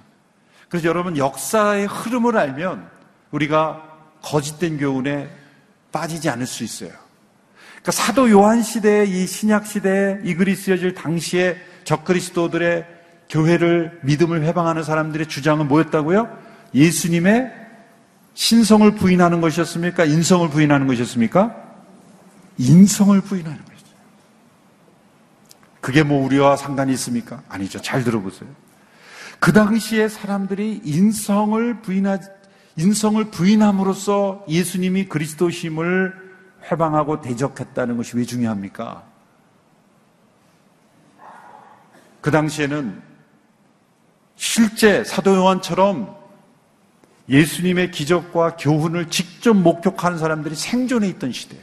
그래서 0.67 0.87
여러분 0.87 1.15
역사의 1.15 1.85
흐름을 1.85 2.35
알면 2.35 2.89
우리가 3.29 3.83
거짓된 4.23 4.79
교훈에 4.79 5.29
빠지지 5.91 6.27
않을 6.29 6.47
수 6.47 6.63
있어요. 6.63 6.89
그러니까 7.83 7.91
사도 7.91 8.31
요한 8.31 8.63
시대, 8.63 9.05
이 9.05 9.27
신약 9.27 9.67
시대, 9.67 10.19
이 10.23 10.33
그리스여질 10.33 10.95
당시에 10.95 11.57
적그리스도들의 11.83 12.87
교회를 13.29 13.99
믿음을 14.03 14.41
회방하는 14.43 14.83
사람들의 14.83 15.27
주장은 15.27 15.67
뭐였다고요? 15.67 16.35
예수님의 16.73 17.51
신성을 18.33 18.89
부인하는 18.95 19.39
것이었습니까? 19.39 20.05
인성을 20.05 20.49
부인하는 20.49 20.87
것이었습니까? 20.87 21.55
인성을 22.57 23.21
부인하는 23.21 23.57
것이죠. 23.59 23.72
그게 25.83 26.01
뭐 26.01 26.23
우리와 26.23 26.55
상관이 26.55 26.93
있습니까? 26.93 27.43
아니죠. 27.49 27.81
잘 27.81 28.05
들어보세요. 28.05 28.49
그 29.41 29.51
당시에 29.51 30.07
사람들이 30.07 30.79
인성을 30.85 31.81
부인하, 31.81 32.19
인성을 32.77 33.21
부인함으로써 33.31 34.45
예수님이 34.47 35.09
그리스도심을 35.09 36.13
회방하고 36.71 37.19
대적했다는 37.19 37.97
것이 37.97 38.15
왜 38.15 38.23
중요합니까? 38.23 39.03
그 42.21 42.31
당시에는 42.31 43.01
실제 44.37 45.03
사도 45.03 45.35
요한처럼 45.35 46.15
예수님의 47.27 47.91
기적과 47.91 48.55
교훈을 48.55 49.09
직접 49.09 49.53
목격하는 49.53 50.17
사람들이 50.17 50.55
생존해 50.55 51.09
있던 51.09 51.33
시대예요. 51.33 51.62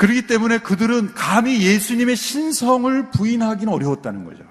그렇기 0.00 0.26
때문에 0.26 0.60
그들은 0.60 1.12
감히 1.12 1.60
예수님의 1.60 2.16
신성을 2.16 3.10
부인하기는 3.10 3.70
어려웠다는 3.70 4.24
거죠. 4.24 4.44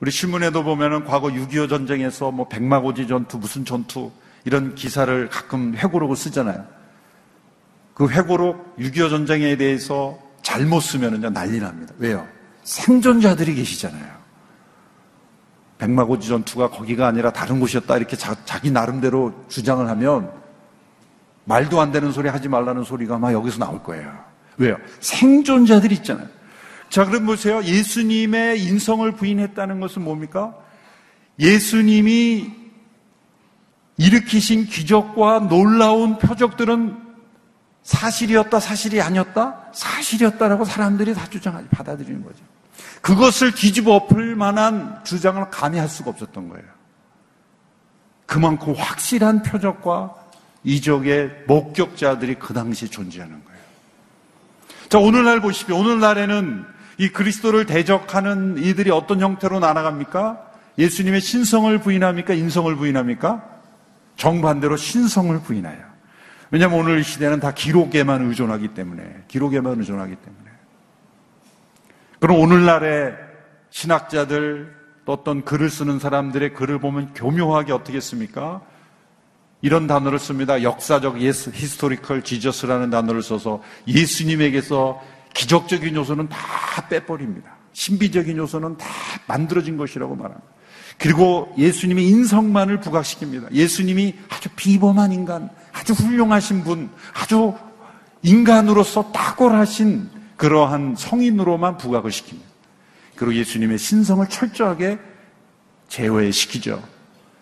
우리 0.00 0.10
신문에도 0.10 0.62
보면은 0.62 1.06
과거 1.06 1.28
6.25 1.28 1.70
전쟁에서 1.70 2.30
뭐 2.30 2.48
백마고지 2.48 3.06
전투, 3.06 3.38
무슨 3.38 3.64
전투, 3.64 4.12
이런 4.44 4.74
기사를 4.74 5.30
가끔 5.30 5.74
회고록을 5.74 6.16
쓰잖아요. 6.16 6.66
그 7.94 8.10
회고록 8.10 8.76
6.25 8.76 9.08
전쟁에 9.08 9.56
대해서 9.56 10.18
잘못 10.42 10.80
쓰면은 10.80 11.32
난리 11.32 11.60
납니다. 11.60 11.94
왜요? 11.96 12.28
생존자들이 12.64 13.54
계시잖아요. 13.54 14.18
백마고지 15.78 16.28
전투가 16.28 16.68
거기가 16.68 17.06
아니라 17.06 17.32
다른 17.32 17.58
곳이었다 17.58 17.96
이렇게 17.96 18.16
자, 18.18 18.34
기 18.60 18.70
나름대로 18.70 19.46
주장을 19.48 19.88
하면 19.88 20.43
말도 21.44 21.80
안 21.80 21.92
되는 21.92 22.12
소리 22.12 22.28
하지 22.28 22.48
말라는 22.48 22.84
소리가 22.84 23.18
막 23.18 23.32
여기서 23.32 23.58
나올 23.58 23.82
거예요. 23.82 24.12
왜요? 24.56 24.76
생존자들이 25.00 25.94
있잖아요. 25.96 26.28
자, 26.88 27.04
그럼 27.04 27.26
보세요. 27.26 27.62
예수님의 27.62 28.62
인성을 28.62 29.10
부인했다는 29.12 29.80
것은 29.80 30.02
뭡니까? 30.02 30.54
예수님이 31.38 32.52
일으키신 33.96 34.66
기적과 34.66 35.48
놀라운 35.48 36.18
표적들은 36.18 37.02
사실이었다, 37.82 38.60
사실이 38.60 39.00
아니었다? 39.00 39.70
사실이었다라고 39.72 40.64
사람들이 40.64 41.14
다 41.14 41.26
주장하지, 41.28 41.68
받아들이는 41.68 42.24
거죠. 42.24 42.38
그것을 43.02 43.54
뒤집어 43.54 43.94
엎을 43.94 44.36
만한 44.36 45.00
주장을 45.04 45.44
감히 45.50 45.78
할 45.78 45.88
수가 45.88 46.10
없었던 46.10 46.48
거예요. 46.48 46.64
그만큼 48.26 48.74
확실한 48.74 49.42
표적과 49.42 50.14
이적의 50.64 51.44
목격자들이 51.46 52.36
그 52.36 52.54
당시 52.54 52.88
존재하는 52.88 53.44
거예요. 53.44 53.60
자, 54.88 54.98
오늘날 54.98 55.40
보십시오. 55.40 55.76
오늘날에는 55.78 56.64
이 56.98 57.08
그리스도를 57.08 57.66
대적하는 57.66 58.56
이들이 58.58 58.90
어떤 58.90 59.20
형태로 59.20 59.60
나아갑니까? 59.60 60.40
예수님의 60.78 61.20
신성을 61.20 61.76
부인합니까? 61.78 62.34
인성을 62.34 62.74
부인합니까? 62.76 63.44
정반대로 64.16 64.76
신성을 64.76 65.38
부인해요. 65.40 65.94
왜냐하면 66.50 66.80
오늘 66.80 67.02
시대는 67.02 67.40
다 67.40 67.52
기록에만 67.52 68.28
의존하기 68.28 68.68
때문에, 68.68 69.24
기록에만 69.28 69.80
의존하기 69.80 70.14
때문에. 70.16 70.44
그럼 72.20 72.38
오늘날의 72.38 73.16
신학자들 73.70 74.74
또 75.04 75.12
어떤 75.12 75.44
글을 75.44 75.68
쓰는 75.68 75.98
사람들의 75.98 76.54
글을 76.54 76.78
보면 76.78 77.12
교묘하게 77.14 77.72
어떻게 77.72 78.00
씁니까? 78.00 78.62
이런 79.64 79.86
단어를 79.86 80.18
씁니다. 80.18 80.62
역사적 80.62 81.22
예수, 81.22 81.48
Historical 81.48 82.22
Jesus라는 82.22 82.90
단어를 82.90 83.22
써서 83.22 83.62
예수님에게서 83.88 85.00
기적적인 85.32 85.96
요소는 85.96 86.28
다 86.28 86.36
빼버립니다. 86.90 87.56
신비적인 87.72 88.36
요소는 88.36 88.76
다 88.76 88.86
만들어진 89.26 89.78
것이라고 89.78 90.16
말합니다. 90.16 90.46
그리고 90.98 91.54
예수님의 91.56 92.06
인성만을 92.06 92.82
부각시킵니다. 92.82 93.52
예수님이 93.52 94.16
아주 94.28 94.50
비범한 94.54 95.12
인간, 95.12 95.48
아주 95.72 95.94
훌륭하신 95.94 96.62
분, 96.62 96.90
아주 97.14 97.54
인간으로서 98.22 99.12
탁월하신 99.12 100.10
그러한 100.36 100.94
성인으로만 100.98 101.78
부각을 101.78 102.10
시킵니다. 102.10 102.42
그리고 103.16 103.34
예수님의 103.34 103.78
신성을 103.78 104.28
철저하게 104.28 104.98
제외시키죠. 105.88 106.82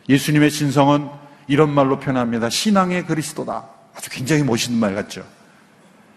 예수님의 0.08 0.50
신성은 0.50 1.21
이런 1.52 1.74
말로 1.74 2.00
표현합니다. 2.00 2.48
신앙의 2.48 3.04
그리스도다. 3.04 3.68
아주 3.94 4.08
굉장히 4.08 4.42
멋있는 4.42 4.80
말 4.80 4.94
같죠. 4.94 5.22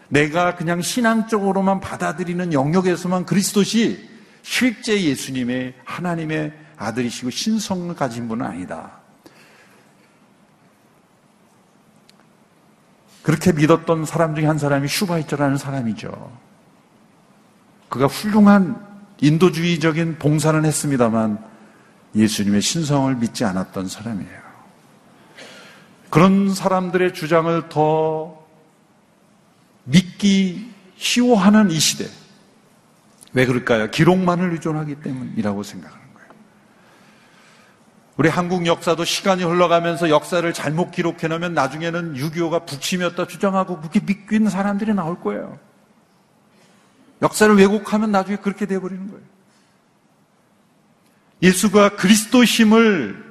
내가 0.07 0.55
그냥 0.55 0.81
신앙적으로만 0.81 1.81
받아들이는 1.81 2.53
영역에서만 2.53 3.25
그리스도시 3.25 4.09
실제 4.43 5.03
예수님의 5.03 5.73
하나님의 5.83 6.53
아들이시고 6.77 7.31
신성을 7.31 7.93
가진 7.95 8.29
분은 8.29 8.45
아니다. 8.45 8.91
그렇게 13.21 13.51
믿었던 13.51 14.05
사람 14.05 14.35
중에 14.35 14.45
한 14.45 14.57
사람이 14.57 14.87
슈바이처라는 14.87 15.57
사람이죠. 15.57 16.39
그가 17.89 18.05
훌륭한 18.07 18.81
인도주의적인 19.19 20.17
봉사는 20.17 20.63
했습니다만 20.63 21.43
예수님의 22.15 22.61
신성을 22.61 23.13
믿지 23.15 23.43
않았던 23.43 23.89
사람이에요. 23.89 24.44
그런 26.09 26.53
사람들의 26.53 27.13
주장을 27.13 27.69
더 27.69 28.45
믿기 29.83 30.71
쉬워하는 30.97 31.71
이 31.71 31.79
시대. 31.79 32.09
왜 33.33 33.45
그럴까요? 33.45 33.91
기록만을 33.91 34.51
의존하기 34.53 34.95
때문이라고 35.01 35.63
생각하는 35.63 36.13
거예요. 36.13 36.29
우리 38.17 38.29
한국 38.29 38.65
역사도 38.65 39.03
시간이 39.03 39.43
흘러가면서 39.43 40.09
역사를 40.09 40.51
잘못 40.53 40.91
기록해 40.91 41.27
놓으면 41.27 41.53
나중에는 41.53 42.13
6.25가 42.15 42.65
북침이었다 42.65 43.27
주장하고 43.27 43.79
그렇게 43.79 43.99
믿고 43.99 44.35
있는 44.35 44.49
사람들이 44.49 44.93
나올 44.93 45.19
거예요. 45.19 45.59
역사를 47.21 47.53
왜곡하면 47.53 48.11
나중에 48.11 48.37
그렇게 48.37 48.65
돼버리는 48.65 49.09
거예요. 49.09 49.23
예수가 51.41 51.97
그리스도심을 51.97 53.24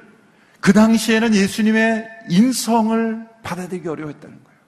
그 0.65 0.73
당시에는 0.73 1.35
예수님의 1.35 2.07
인성을 2.27 3.27
받아들이기 3.43 3.87
어려웠다는 3.87 4.35
거예요. 4.43 4.59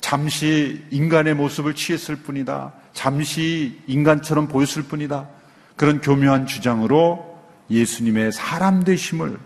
잠시 0.00 0.86
인간의 0.92 1.34
모습을 1.34 1.74
취했을 1.74 2.14
뿐이다. 2.14 2.72
잠시 2.92 3.82
인간처럼 3.88 4.46
보였을 4.46 4.84
뿐이다. 4.84 5.28
그런 5.74 6.00
교묘한 6.00 6.46
주장으로 6.46 7.36
예수님의 7.68 8.30
사람 8.30 8.84
되심을 8.84 9.36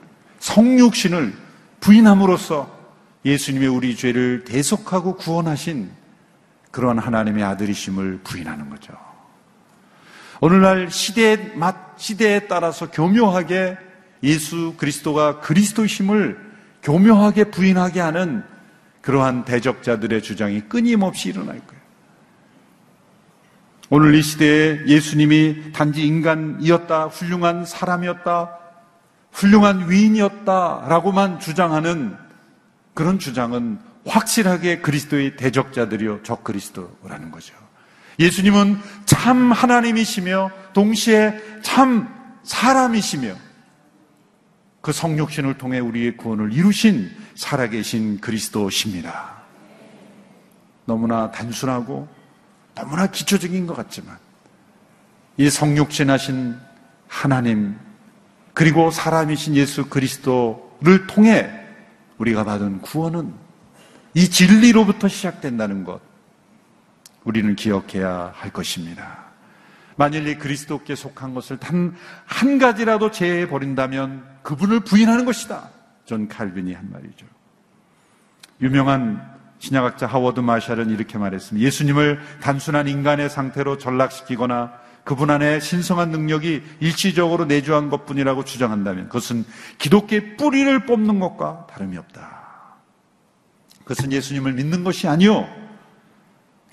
성육신을 0.40 1.33
부인함으로써 1.81 2.70
예수님의 3.25 3.68
우리 3.68 3.96
죄를 3.96 4.44
대속하고 4.44 5.16
구원하신 5.16 5.90
그런 6.70 6.98
하나님의 6.98 7.44
아들이심을 7.44 8.20
부인하는 8.25 8.68
거죠. 8.68 8.92
오늘날 10.42 10.90
시대의 10.90 11.53
맛, 11.55 11.98
시대에 11.98 12.40
따라서 12.40 12.90
교묘하게 12.90 13.91
예수 14.23 14.75
그리스도가 14.77 15.41
그리스도심을 15.41 16.39
교묘하게 16.83 17.45
부인하게 17.45 18.01
하는 18.01 18.45
그러한 19.01 19.45
대적자들의 19.45 20.23
주장이 20.23 20.63
끊임없이 20.63 21.29
일어날 21.29 21.59
거예요. 21.67 21.83
오늘 23.91 24.15
이 24.15 24.23
시대에 24.23 24.87
예수님이 24.87 25.73
단지 25.73 26.07
인간이었다, 26.07 27.07
훌륭한 27.07 27.67
사람이었다, 27.67 28.59
훌륭한 29.33 29.91
위인이었다라고만 29.91 31.41
주장하는 31.41 32.17
그런 32.95 33.19
주장은 33.19 33.79
확실하게 34.07 34.79
그리스도의 34.79 35.37
대적자들이요, 35.37 36.23
적 36.23 36.43
그리스도라는 36.45 37.31
거죠. 37.31 37.55
예수님은 38.19 38.79
참 39.05 39.53
하나님이시며 39.53 40.51
동시에 40.73 41.39
참 41.63 42.09
사람이시며 42.45 43.35
그 44.83 44.92
성육신을 44.92 45.59
통해 45.59 45.79
우리의 45.79 46.16
구원을 46.16 46.53
이루신 46.53 47.11
살아계신 47.37 48.21
그리스도십니다. 48.21 49.42
너무나 50.85 51.31
단순하고 51.31 52.09
너무나 52.75 53.07
기초적인 53.07 53.66
것 53.66 53.75
같지만 53.75 54.18
이 55.37 55.49
성육신하신 55.49 56.59
하나님 57.07 57.77
그리고 58.53 58.90
사람이신 58.90 59.55
예수 59.55 59.87
그리스도를 59.88 61.07
통해 61.07 61.49
우리가 62.18 62.45
받은 62.45 62.81
구원은 62.83 63.33
이 64.14 64.29
진리로부터 64.29 65.09
시작된다는 65.09 65.85
것 65.85 66.01
우리는 67.25 67.55
기억해야 67.55 68.33
할 68.35 68.53
것입니다. 68.53 69.23
만일 69.97 70.27
이 70.27 70.37
그리스도께 70.38 70.97
속한 70.97 71.35
것을 71.35 71.59
단 71.59 71.95
한 72.27 72.59
가지라도 72.59 73.12
제해 73.12 73.49
버린다면 73.49 74.32
그분을 74.42 74.81
부인하는 74.81 75.24
것이다. 75.24 75.70
전 76.05 76.28
칼빈이 76.28 76.72
한 76.72 76.90
말이죠. 76.90 77.26
유명한 78.61 79.33
신약학자 79.59 80.07
하워드 80.07 80.40
마샬은 80.40 80.90
이렇게 80.90 81.18
말했습니다. 81.18 81.64
예수님을 81.64 82.20
단순한 82.40 82.88
인간의 82.88 83.31
상태로 83.31 83.78
전락시키거나 83.78 84.72
그분 85.05 85.31
안에 85.31 85.61
신성한 85.61 86.11
능력이 86.11 86.62
일시적으로 86.81 87.44
내주한 87.44 87.88
것 87.88 88.07
뿐이라고 88.07 88.44
주장한다면 88.44 89.07
그것은 89.07 89.44
기독교의 89.78 90.37
뿌리를 90.37 90.87
뽑는 90.87 91.18
것과 91.20 91.66
다름이 91.70 91.96
없다. 91.96 92.42
그것은 93.81 94.12
예수님을 94.12 94.52
믿는 94.52 94.85
것이 94.85 95.09
아니요. 95.09 95.48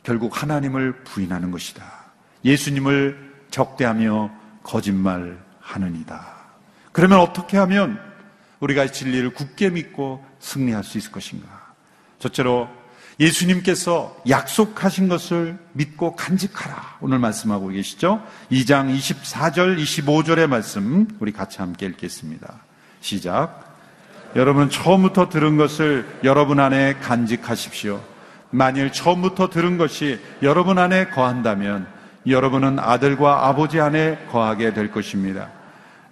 결국 0.04 0.42
하나님을 0.42 1.04
부인하는 1.04 1.52
것이다. 1.52 1.84
예수님을 2.46 3.46
적대하며 3.52 4.32
거짓말하느니다. 4.64 6.39
그러면 7.00 7.20
어떻게 7.22 7.56
하면 7.56 7.98
우리가 8.60 8.88
진리를 8.88 9.30
굳게 9.34 9.70
믿고 9.70 10.22
승리할 10.42 10.84
수 10.84 10.98
있을 10.98 11.14
것인가? 11.14 11.48
첫째로 12.20 12.68
예수님께서 13.22 14.18
약속하신 14.28 15.08
것을 15.08 15.58
믿고 15.72 16.18
간직하라. 16.18 16.98
오늘 17.00 17.18
말씀하고 17.20 17.70
계시죠? 17.70 18.22
2장 18.52 18.94
24절, 18.94 19.82
25절의 19.82 20.48
말씀 20.48 21.08
우리 21.22 21.32
같이 21.32 21.60
함께 21.60 21.86
읽겠습니다. 21.86 22.54
시작. 23.00 23.78
여러분 24.36 24.70
처음부터 24.70 25.30
들은 25.30 25.56
것을 25.56 26.06
여러분 26.26 26.60
안에 26.60 26.96
간직하십시오. 26.96 28.04
만일 28.50 28.92
처음부터 28.92 29.50
들은 29.50 29.78
것이 29.78 30.20
여러분 30.44 30.78
안에 30.78 31.08
거한다면 31.08 31.88
여러분은 32.28 32.78
아들과 32.78 33.48
아버지 33.48 33.80
안에 33.80 34.26
거하게 34.30 34.74
될 34.74 34.92
것입니다. 34.92 35.59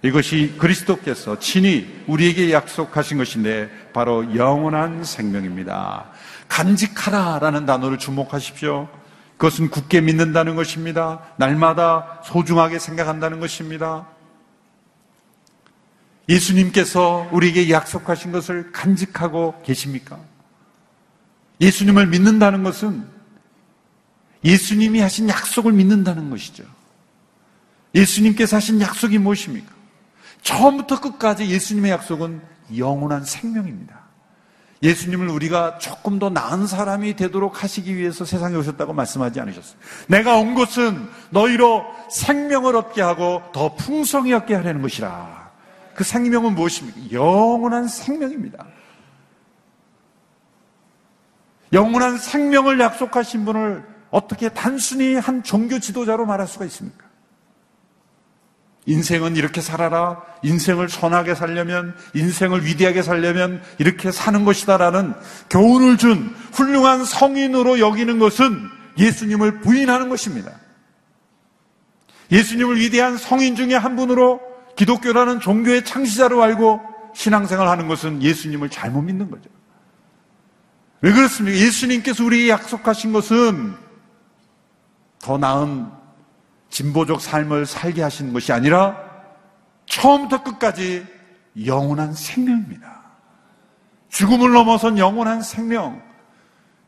이것이 0.02 0.54
그리스도께서 0.58 1.38
친히 1.38 2.02
우리에게 2.06 2.52
약속하신 2.52 3.18
것인데 3.18 3.68
바로 3.92 4.36
영원한 4.36 5.02
생명입니다. 5.02 6.10
간직하라라는 6.48 7.66
단어를 7.66 7.98
주목하십시오. 7.98 8.88
그것은 9.36 9.70
굳게 9.70 10.00
믿는다는 10.00 10.56
것입니다. 10.56 11.20
날마다 11.36 12.20
소중하게 12.24 12.78
생각한다는 12.78 13.40
것입니다. 13.40 14.06
예수님께서 16.28 17.28
우리에게 17.32 17.70
약속하신 17.70 18.32
것을 18.32 18.70
간직하고 18.72 19.62
계십니까? 19.64 20.18
예수님을 21.60 22.06
믿는다는 22.08 22.62
것은 22.62 23.06
예수님이 24.44 25.00
하신 25.00 25.28
약속을 25.28 25.72
믿는다는 25.72 26.30
것이죠. 26.30 26.64
예수님께서 27.94 28.56
하신 28.56 28.80
약속이 28.80 29.18
무엇입니까? 29.18 29.77
처음부터 30.48 31.00
끝까지 31.00 31.50
예수님의 31.50 31.90
약속은 31.90 32.40
영원한 32.78 33.22
생명입니다. 33.22 34.08
예수님을 34.82 35.28
우리가 35.28 35.76
조금 35.78 36.18
더 36.18 36.30
나은 36.30 36.66
사람이 36.66 37.16
되도록 37.16 37.62
하시기 37.62 37.96
위해서 37.96 38.24
세상에 38.24 38.56
오셨다고 38.56 38.94
말씀하지 38.94 39.40
않으셨어요. 39.40 39.78
내가 40.06 40.36
온 40.36 40.54
것은 40.54 41.06
너희로 41.30 41.84
생명을 42.10 42.76
얻게 42.76 43.02
하고 43.02 43.42
더 43.52 43.74
풍성히 43.74 44.32
얻게 44.32 44.54
하려는 44.54 44.80
것이라. 44.80 45.50
그 45.94 46.04
생명은 46.04 46.54
무엇입니까? 46.54 47.12
영원한 47.12 47.88
생명입니다. 47.88 48.64
영원한 51.74 52.16
생명을 52.16 52.80
약속하신 52.80 53.44
분을 53.44 53.84
어떻게 54.10 54.48
단순히 54.48 55.16
한 55.16 55.42
종교 55.42 55.78
지도자로 55.78 56.24
말할 56.24 56.46
수가 56.46 56.64
있습니까? 56.66 57.07
인생은 58.88 59.36
이렇게 59.36 59.60
살아라. 59.60 60.22
인생을 60.42 60.88
선하게 60.88 61.34
살려면, 61.34 61.94
인생을 62.14 62.64
위대하게 62.64 63.02
살려면 63.02 63.62
이렇게 63.76 64.10
사는 64.10 64.46
것이다라는 64.46 65.14
교훈을 65.50 65.98
준 65.98 66.34
훌륭한 66.52 67.04
성인으로 67.04 67.80
여기는 67.80 68.18
것은 68.18 68.70
예수님을 68.96 69.60
부인하는 69.60 70.08
것입니다. 70.08 70.52
예수님을 72.32 72.80
위대한 72.80 73.18
성인 73.18 73.56
중에 73.56 73.74
한 73.74 73.94
분으로 73.94 74.40
기독교라는 74.76 75.40
종교의 75.40 75.84
창시자로 75.84 76.42
알고 76.42 76.80
신앙생활 77.14 77.68
하는 77.68 77.88
것은 77.88 78.22
예수님을 78.22 78.70
잘못 78.70 79.02
믿는 79.02 79.30
거죠. 79.30 79.50
왜 81.02 81.12
그렇습니까? 81.12 81.58
예수님께서 81.58 82.24
우리에게 82.24 82.48
약속하신 82.48 83.12
것은 83.12 83.74
더 85.18 85.36
나은 85.36 85.97
진보적 86.70 87.20
삶을 87.20 87.66
살게 87.66 88.02
하시는 88.02 88.32
것이 88.32 88.52
아니라 88.52 88.96
처음부터 89.86 90.42
끝까지 90.42 91.06
영원한 91.64 92.12
생명입니다. 92.12 93.02
죽음을 94.10 94.52
넘어선 94.52 94.98
영원한 94.98 95.42
생명. 95.42 96.02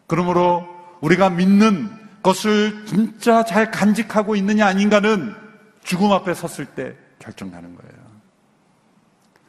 그러므로 0.06 0.66
우리가 1.00 1.30
믿는 1.30 1.90
것을 2.22 2.84
진짜 2.86 3.44
잘 3.44 3.70
간직하고 3.70 4.36
있느냐 4.36 4.66
아닌가는 4.66 5.34
죽음 5.82 6.12
앞에 6.12 6.34
섰을 6.34 6.66
때 6.66 6.94
결정나는 7.18 7.74
거예요. 7.74 8.00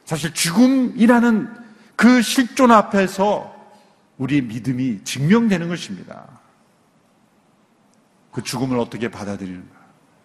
사실 0.04 0.32
죽음이라는 0.32 1.54
그 1.96 2.22
실존 2.22 2.70
앞에서 2.70 3.52
우리의 4.18 4.42
믿음이 4.42 5.04
증명되는 5.04 5.68
것입니다. 5.68 6.40
그 8.30 8.42
죽음을 8.42 8.78
어떻게 8.78 9.10
받아들이는가? 9.10 9.81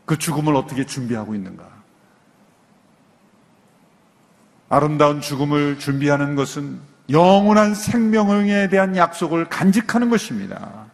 그 0.08 0.18
죽음을 0.18 0.56
어떻게 0.56 0.86
준비하고 0.86 1.36
있는가? 1.36 1.68
아름다운 4.70 5.20
죽음을 5.20 5.80
준비하는 5.80 6.36
것은 6.36 6.80
영원한 7.10 7.76
생명에 7.76 8.70
대한 8.70 8.96
약속을 8.96 9.50
간직하는 9.50 10.10
것입니다. 10.10 10.86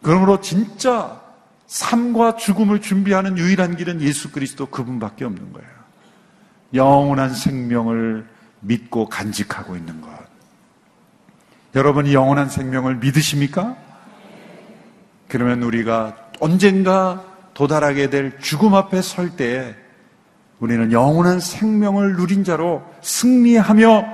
그러므로 0.00 0.40
진짜 0.40 1.20
삶과 1.66 2.36
죽음을 2.36 2.80
준비하는 2.80 3.36
유일한 3.36 3.76
길은 3.76 4.00
예수 4.00 4.32
그리스도 4.32 4.66
그분밖에 4.66 5.26
없는 5.26 5.52
거예요. 5.52 5.68
영원한 6.72 7.34
생명을 7.34 8.26
믿고 8.60 9.10
간직하고 9.10 9.76
있는 9.76 10.00
것. 10.00 10.08
여러분이 11.74 12.14
영원한 12.14 12.48
생명을 12.48 12.96
믿으십니까? 12.96 13.76
그러면 15.28 15.62
우리가 15.62 16.16
언젠가 16.40 17.31
도달하게 17.62 18.10
될 18.10 18.40
죽음 18.40 18.74
앞에 18.74 19.02
설 19.02 19.36
때에 19.36 19.72
우리는 20.58 20.90
영원한 20.90 21.38
생명을 21.38 22.16
누린 22.16 22.42
자로 22.42 22.82
승리하며 23.02 24.04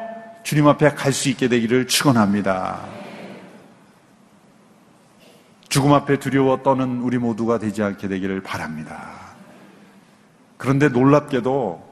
주님 0.42 0.68
앞에 0.68 0.90
갈 0.90 1.14
수 1.14 1.30
있게 1.30 1.48
되기를 1.48 1.86
축원합니다. 1.86 2.78
죽음 5.70 5.94
앞에 5.94 6.18
두려워 6.18 6.62
떠는 6.62 7.00
우리 7.00 7.16
모두가 7.16 7.58
되지 7.58 7.82
않게 7.82 8.08
되기를 8.08 8.42
바랍니다. 8.42 9.08
그런데 10.58 10.90
놀랍게도 10.90 11.88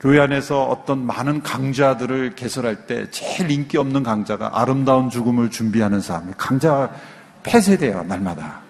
교회 0.00 0.18
안에서 0.18 0.64
어떤 0.64 1.04
많은 1.04 1.42
강좌들을 1.42 2.36
개설할 2.36 2.86
때 2.86 3.10
제일 3.10 3.50
인기 3.50 3.76
없는 3.76 4.02
강좌가 4.02 4.50
아름다운 4.54 5.10
죽음을 5.10 5.50
준비하는 5.50 6.00
사람. 6.00 6.32
강좌 6.38 6.90
폐쇄돼요, 7.42 8.02
날마다. 8.04 8.63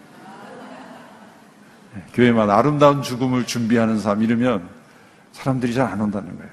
네, 1.95 2.05
교회마다 2.13 2.59
아름다운 2.59 3.03
죽음을 3.03 3.47
준비하는 3.47 4.01
사람 4.01 4.23
이러면 4.23 4.69
사람들이 5.33 5.75
잘 5.75 5.87
안 5.89 6.01
온다는 6.01 6.37
거예요. 6.37 6.53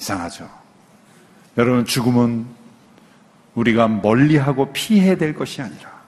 이상하죠. 0.00 0.48
여러분, 1.56 1.84
죽음은 1.84 2.46
우리가 3.54 3.88
멀리하고 3.88 4.72
피해야 4.72 5.16
될 5.16 5.34
것이 5.34 5.60
아니라 5.60 5.98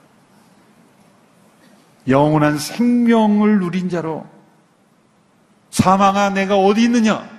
영원한 2.07 2.57
생명을 2.57 3.59
누린 3.59 3.89
자로 3.89 4.25
사망아 5.71 6.29
내가 6.31 6.57
어디 6.57 6.83
있느냐? 6.83 7.29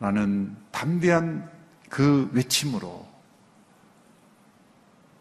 라는 0.00 0.56
담대한 0.70 1.50
그 1.88 2.30
외침으로 2.32 3.06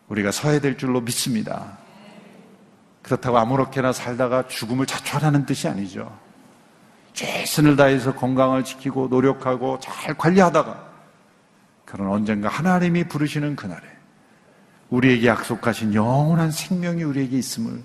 우리가 0.08 0.32
서야 0.32 0.60
될 0.60 0.78
줄로 0.78 1.02
믿습니다. 1.02 1.78
그렇다고 3.08 3.38
아무렇게나 3.38 3.94
살다가 3.94 4.48
죽음을 4.50 4.86
자초하라는 4.86 5.46
뜻이 5.46 5.70
아니죠. 5.70 6.14
최선을 7.14 7.78
다해서 7.78 8.14
건강을 8.14 8.66
지키고 8.66 9.08
노력하고 9.08 9.80
잘 9.80 10.14
관리하다가 10.18 10.88
그런 11.86 12.10
언젠가 12.10 12.50
하나님이 12.50 13.06
부르시는 13.06 13.56
그날에 13.56 13.82
우리에게 14.90 15.28
약속하신 15.28 15.94
영원한 15.94 16.52
생명이 16.52 17.04
우리에게 17.04 17.38
있음을 17.38 17.82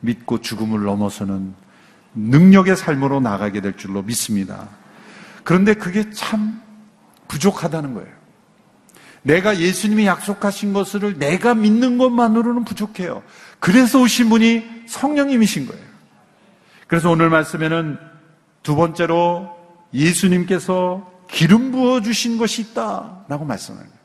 믿고 0.00 0.40
죽음을 0.40 0.82
넘어서는 0.82 1.54
능력의 2.14 2.76
삶으로 2.76 3.20
나가게 3.20 3.60
될 3.60 3.76
줄로 3.76 4.02
믿습니다. 4.02 4.68
그런데 5.44 5.74
그게 5.74 6.10
참 6.10 6.60
부족하다는 7.28 7.94
거예요. 7.94 8.16
내가 9.22 9.58
예수님이 9.58 10.06
약속하신 10.06 10.72
것을 10.72 11.18
내가 11.18 11.54
믿는 11.54 11.98
것만으로는 11.98 12.64
부족해요. 12.64 13.22
그래서 13.58 14.00
오신 14.00 14.28
분이 14.28 14.64
성령님이신 14.86 15.66
거예요. 15.66 15.84
그래서 16.86 17.10
오늘 17.10 17.30
말씀에는 17.30 17.98
두 18.62 18.76
번째로 18.76 19.56
예수님께서 19.92 21.12
기름 21.28 21.72
부어 21.72 22.00
주신 22.00 22.38
것이 22.38 22.62
있다라고 22.62 23.44
말씀합니다. 23.44 23.96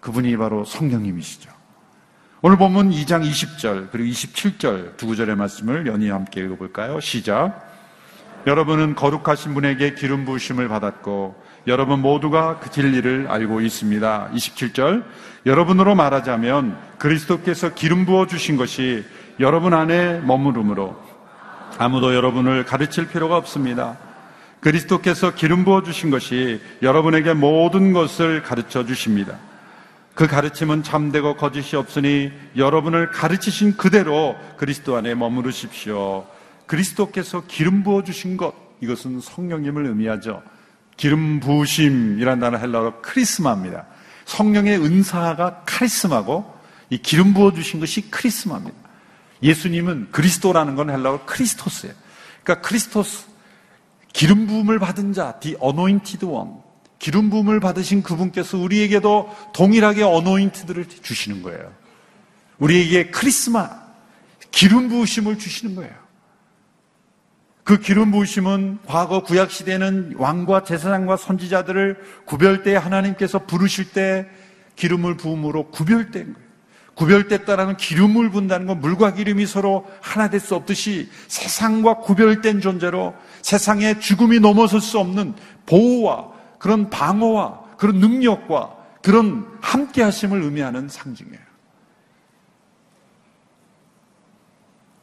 그분이 0.00 0.36
바로 0.36 0.64
성령님이시죠. 0.64 1.50
오늘 2.42 2.58
보면 2.58 2.90
2장 2.90 3.26
20절 3.28 3.90
그리고 3.90 4.10
27절 4.10 4.96
두 4.98 5.06
구절의 5.06 5.34
말씀을 5.34 5.86
연이 5.86 6.10
함께 6.10 6.42
읽어볼까요? 6.42 7.00
시작. 7.00 7.72
여러분은 8.46 8.94
거룩하신 8.94 9.54
분에게 9.54 9.94
기름 9.94 10.26
부으심을 10.26 10.68
받았고 10.68 11.42
여러분 11.66 12.00
모두가 12.00 12.58
그 12.60 12.70
진리를 12.70 13.26
알고 13.28 13.60
있습니다. 13.60 14.30
27절 14.34 15.04
여러분으로 15.46 15.94
말하자면 15.94 16.76
그리스도께서 16.98 17.74
기름 17.74 18.04
부어 18.04 18.26
주신 18.26 18.56
것이 18.56 19.04
여러분 19.40 19.74
안에 19.74 20.20
머무르므로 20.20 20.96
아무도 21.78 22.14
여러분을 22.14 22.64
가르칠 22.64 23.08
필요가 23.08 23.36
없습니다. 23.36 23.98
그리스도께서 24.60 25.34
기름 25.34 25.64
부어 25.64 25.82
주신 25.82 26.10
것이 26.10 26.60
여러분에게 26.82 27.34
모든 27.34 27.92
것을 27.92 28.42
가르쳐 28.42 28.84
주십니다. 28.84 29.38
그 30.14 30.26
가르침은 30.26 30.82
참되고 30.84 31.36
거짓이 31.36 31.76
없으니 31.76 32.30
여러분을 32.56 33.10
가르치신 33.10 33.76
그대로 33.76 34.36
그리스도 34.56 34.96
안에 34.96 35.14
머무르십시오. 35.14 36.24
그리스도께서 36.66 37.42
기름 37.48 37.82
부어 37.82 38.04
주신 38.04 38.36
것 38.36 38.54
이것은 38.80 39.20
성령님을 39.20 39.86
의미하죠. 39.86 40.42
기름 40.96 41.40
부으심이라는 41.40 42.40
단어 42.40 42.58
헬라어로 42.58 43.02
크리스마입니다. 43.02 43.86
성령의 44.26 44.78
은사가 44.78 45.62
카리스마고 45.66 46.52
이 46.90 46.98
기름 46.98 47.34
부어 47.34 47.52
주신 47.52 47.80
것이 47.80 48.10
크리스마입니다. 48.10 48.76
예수님은 49.42 50.08
그리스도라는 50.12 50.76
건 50.76 50.90
헬라어로 50.90 51.26
크리스토스예요. 51.26 51.94
그러니까 52.42 52.66
크리스토스 52.66 53.26
기름 54.12 54.46
부음을 54.46 54.78
받은 54.78 55.12
자, 55.12 55.38
the 55.40 55.56
anointed 55.62 56.24
one. 56.24 56.52
기름 56.98 57.28
부음을 57.28 57.60
받으신 57.60 58.02
그분께서 58.02 58.56
우리에게도 58.58 59.34
동일하게 59.52 60.04
어노인트들을 60.04 60.88
주시는 61.02 61.42
거예요. 61.42 61.72
우리에게 62.58 63.10
크리스마 63.10 63.68
기름 64.50 64.88
부으심을 64.88 65.38
주시는 65.38 65.74
거예요. 65.74 66.03
그 67.64 67.78
기름 67.78 68.10
부으심은 68.10 68.80
과거 68.86 69.22
구약 69.22 69.50
시대는 69.50 70.14
왕과 70.18 70.64
제사장과 70.64 71.16
선지자들을 71.16 71.96
구별때 72.26 72.76
하나님께서 72.76 73.46
부르실 73.46 73.92
때 73.92 74.26
기름을 74.76 75.16
부음으로 75.16 75.70
구별된 75.70 76.34
거예요. 76.34 76.44
구별됐다라는 76.94 77.76
기름을 77.76 78.30
분다는 78.30 78.66
건 78.66 78.80
물과 78.80 79.14
기름이 79.14 79.46
서로 79.46 79.86
하나 80.00 80.28
될 80.28 80.40
수 80.40 80.54
없듯이 80.54 81.08
세상과 81.26 82.00
구별된 82.00 82.60
존재로 82.60 83.14
세상의 83.42 84.00
죽음이 84.00 84.38
넘어설 84.40 84.80
수 84.80 84.98
없는 84.98 85.34
보호와 85.66 86.28
그런 86.58 86.90
방어와 86.90 87.64
그런 87.78 87.96
능력과 87.98 88.76
그런 89.02 89.46
함께 89.60 90.02
하심을 90.02 90.42
의미하는 90.42 90.88
상징이에요. 90.88 91.43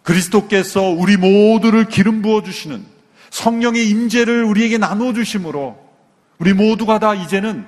그리스도께서 0.03 0.81
우리 0.83 1.17
모두를 1.17 1.85
기름 1.85 2.21
부어 2.21 2.43
주시는 2.43 2.83
성령의 3.29 3.89
임재를 3.89 4.43
우리에게 4.43 4.77
나누어 4.77 5.13
주심으로 5.13 5.77
우리 6.39 6.53
모두가 6.53 6.99
다 6.99 7.13
이제는 7.13 7.65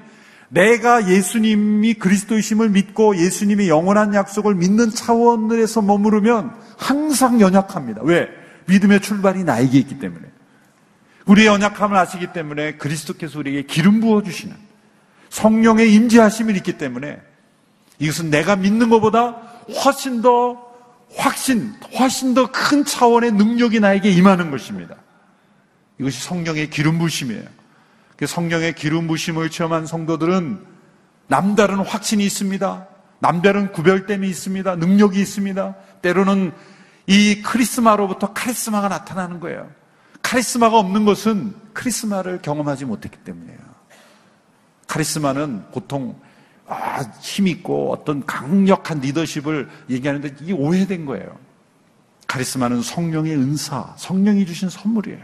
내가 0.50 1.10
예수님이 1.10 1.96
그리스도이심을 1.96 2.70
믿고 2.70 3.18
예수님의 3.18 3.70
영원한 3.70 4.14
약속을 4.14 4.56
믿는 4.56 4.92
차원에서 4.92 5.82
머무르면 5.82 6.54
항상 6.78 7.42
연약합니다. 7.42 8.02
왜? 8.04 8.28
믿음의 8.68 9.02
출발이 9.02 9.44
나에게 9.44 9.80
있기 9.80 10.00
때문에. 10.00 10.28
우리의 11.26 11.48
연약함을 11.48 11.98
아시기 11.98 12.34
때문에 12.34 12.74
그리스도께서 12.74 13.40
우리에게 13.40 13.64
기름 13.64 14.00
부어 14.00 14.22
주시는 14.22 14.56
성령의 15.30 15.92
임재하심이 15.94 16.54
있기 16.58 16.78
때문에 16.78 17.20
이것은 17.98 18.30
내가 18.30 18.56
믿는 18.56 18.90
것보다 18.90 19.42
훨씬 19.84 20.22
더 20.22 20.63
확신, 21.16 21.74
훨씬 21.98 22.34
더 22.34 22.52
큰 22.52 22.86
차원의 22.86 23.32
능력이 23.34 23.80
나에게 23.80 24.10
임하는 24.10 24.52
것입니다. 24.52 24.96
이것이 26.00 26.22
성령의 26.24 26.70
기름 26.70 26.98
부심이에요. 27.00 27.44
그 28.18 28.28
성령의 28.28 28.76
기름 28.76 29.08
부심을 29.08 29.50
체험한 29.50 29.86
성도들은 29.86 30.66
남다른 31.28 31.78
확신이 31.80 32.26
있습니다. 32.26 32.88
남다른 33.20 33.72
구별됨이 33.72 34.28
있습니다. 34.28 34.76
능력이 34.76 35.20
있습니다. 35.22 35.76
때로는 36.02 36.52
이 37.08 37.42
크리스마로부터 37.42 38.34
카리스마가 38.34 38.88
나타나는 38.88 39.40
거예요. 39.40 39.70
카리스마가 40.22 40.78
없는 40.78 41.06
것은 41.06 41.54
크리스마를 41.74 42.42
경험하지 42.42 42.86
못했기 42.86 43.18
때문이에요. 43.20 43.60
카리스마는 44.88 45.66
보통 45.72 46.20
아, 46.68 47.02
힘있고 47.22 47.92
어떤 47.92 48.26
강력한 48.26 49.00
리더십을 49.00 49.70
얘기하는데 49.90 50.36
이게 50.42 50.54
오해된 50.54 51.06
거예요. 51.06 51.38
카리스마는 52.28 52.82
성령의 52.82 53.36
은사, 53.36 53.94
성령이 53.98 54.46
주신 54.46 54.70
선물이에요. 54.70 55.22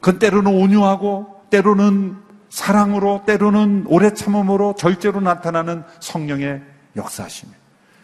그건 0.00 0.18
때로는 0.18 0.52
온유하고, 0.52 1.44
때로는 1.50 2.16
사랑으로, 2.48 3.24
때로는 3.26 3.84
오래 3.88 4.14
참음으로 4.14 4.76
절제로 4.78 5.20
나타나는 5.20 5.82
성령의 6.00 6.62
역사심이에요. 6.96 7.58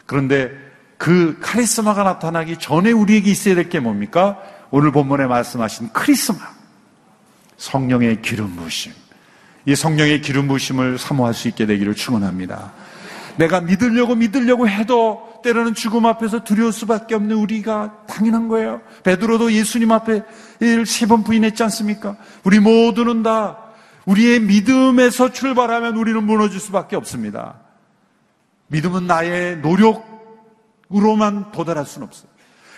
그런데 0.05 0.51
그 0.99 1.39
카리스마가 1.41 2.03
나타나기 2.03 2.59
전에 2.59 2.93
우리에게 2.93 3.31
있어야 3.31 3.55
될 3.55 3.69
게 3.69 3.81
뭡니까? 3.81 4.39
오늘 4.71 4.93
본문에 4.93 5.27
말씀하신 5.27 5.91
크리스마. 5.93 6.39
성령의 7.57 8.21
기름 8.21 8.57
부으심. 8.57 8.93
이 9.67 9.75
성령의 9.75 10.21
기름 10.21 10.49
부으심을 10.49 10.99
사모할 10.99 11.35
수 11.35 11.49
있게 11.49 11.67
되기를 11.67 11.95
축원합니다. 11.95 12.73
내가 13.37 13.61
믿으려고 13.61 14.15
믿으려고 14.15 14.69
해도 14.69 15.41
때로는 15.43 15.75
죽음 15.75 16.07
앞에서 16.07 16.45
두려울 16.45 16.73
수밖에 16.73 17.15
없는 17.15 17.37
우리가 17.37 18.05
당연한 18.07 18.49
거예요. 18.49 18.81
베드로도 19.03 19.53
예수님 19.53 19.91
앞에 19.93 20.23
세 20.87 21.07
번 21.07 21.25
부인했지 21.25 21.63
않습니까? 21.65 22.17
우리 22.45 22.61
모두는 22.61 23.23
다 23.23 23.59
우리의 24.07 24.41
믿음에서 24.41 25.33
출발하면 25.33 25.97
우리는 25.97 26.23
무너질 26.25 26.61
수밖에 26.61 26.97
없습니다. 26.97 27.57
믿음은 28.69 29.07
나의 29.07 29.59
노력으로만 29.59 31.53
도달할 31.53 31.87
수는 31.87 32.07
없어요. 32.07 32.29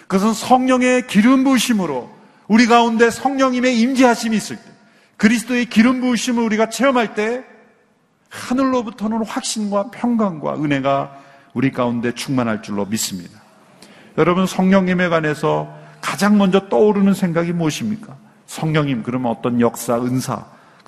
그것은 0.09 0.35
성령의 0.35 1.07
기름 1.09 1.44
부으심으로 1.44 2.11
우리 2.49 2.66
가운데 2.66 3.11
성령님의 3.11 3.79
임재하심이 3.81 4.37
있을 4.37 4.57
때 4.57 4.62
그리스도의 5.16 5.66
기름 5.66 6.00
부으심을 6.00 6.42
우리가 6.44 6.68
체험할 6.68 7.14
때 7.14 7.44
하늘로부터는 8.29 9.24
확신과 9.24 9.90
평강과 9.90 10.62
은혜가 10.62 11.22
우리 11.55 11.70
가운데 11.70 12.12
충만할 12.12 12.62
줄로 12.62 12.85
믿습니다. 12.85 13.40
여러분 14.18 14.46
성령님에 14.46 15.09
관해서 15.09 15.74
가장 16.00 16.38
먼저 16.38 16.68
떠오르는 16.68 17.14
생각이 17.14 17.52
무엇입니까? 17.52 18.16
성령님 18.46 19.02
그러면 19.02 19.33
어떤 19.33 19.61
역사, 19.61 19.96
은사 19.96 20.44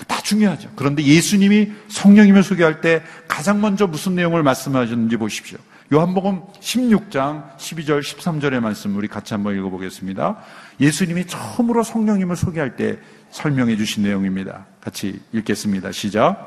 다 0.06 0.20
중요하죠. 0.22 0.70
그런데 0.76 1.02
예수님이 1.02 1.72
성령님을 1.88 2.42
소개할 2.42 2.80
때 2.80 3.02
가장 3.26 3.60
먼저 3.60 3.86
무슨 3.86 4.14
내용을 4.14 4.42
말씀하셨는지 4.42 5.16
보십시오. 5.16 5.58
요한복음 5.92 6.42
16장 6.60 7.56
12절 7.56 8.00
13절의 8.02 8.60
말씀 8.60 8.94
우리 8.96 9.08
같이 9.08 9.34
한번 9.34 9.56
읽어보겠습니다. 9.56 10.36
예수님이 10.80 11.26
처음으로 11.26 11.82
성령님을 11.82 12.36
소개할 12.36 12.76
때 12.76 12.98
설명해 13.30 13.76
주신 13.76 14.02
내용입니다. 14.02 14.66
같이 14.80 15.20
읽겠습니다. 15.32 15.92
시작. 15.92 16.46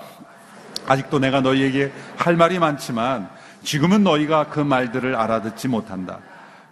아직도 0.88 1.20
내가 1.20 1.42
너희에게 1.42 1.92
할 2.18 2.36
말이 2.36 2.60
많지만 2.60 3.30
지금은 3.64 4.04
너희가 4.04 4.48
그 4.48 4.60
말들을 4.60 5.16
알아듣지 5.16 5.68
못한다. 5.68 6.20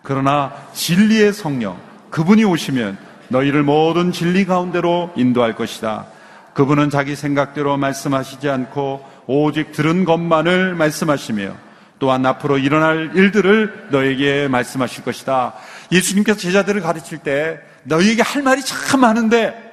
그러나 0.01 0.53
진리의 0.73 1.33
성령, 1.33 1.77
그분이 2.09 2.43
오시면 2.43 2.97
너희를 3.29 3.63
모든 3.63 4.11
진리 4.11 4.45
가운데로 4.45 5.13
인도할 5.15 5.55
것이다. 5.55 6.07
그분은 6.53 6.89
자기 6.89 7.15
생각대로 7.15 7.77
말씀하시지 7.77 8.49
않고 8.49 9.05
오직 9.27 9.71
들은 9.71 10.05
것만을 10.05 10.73
말씀하시며 10.75 11.55
또한 11.99 12.25
앞으로 12.25 12.57
일어날 12.57 13.11
일들을 13.13 13.89
너에게 13.91 14.47
말씀하실 14.47 15.03
것이다. 15.03 15.53
예수님께서 15.91 16.39
제자들을 16.39 16.81
가르칠 16.81 17.19
때 17.19 17.59
너희에게 17.83 18.21
할 18.23 18.41
말이 18.41 18.63
참 18.63 19.01
많은데 19.01 19.68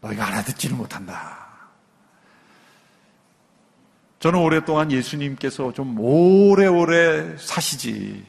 너희가 0.00 0.26
알아듣지는 0.26 0.76
못한다. 0.76 1.46
저는 4.18 4.38
오랫동안 4.40 4.90
예수님께서 4.90 5.72
좀 5.72 5.98
오래오래 6.00 7.36
사시지. 7.38 8.24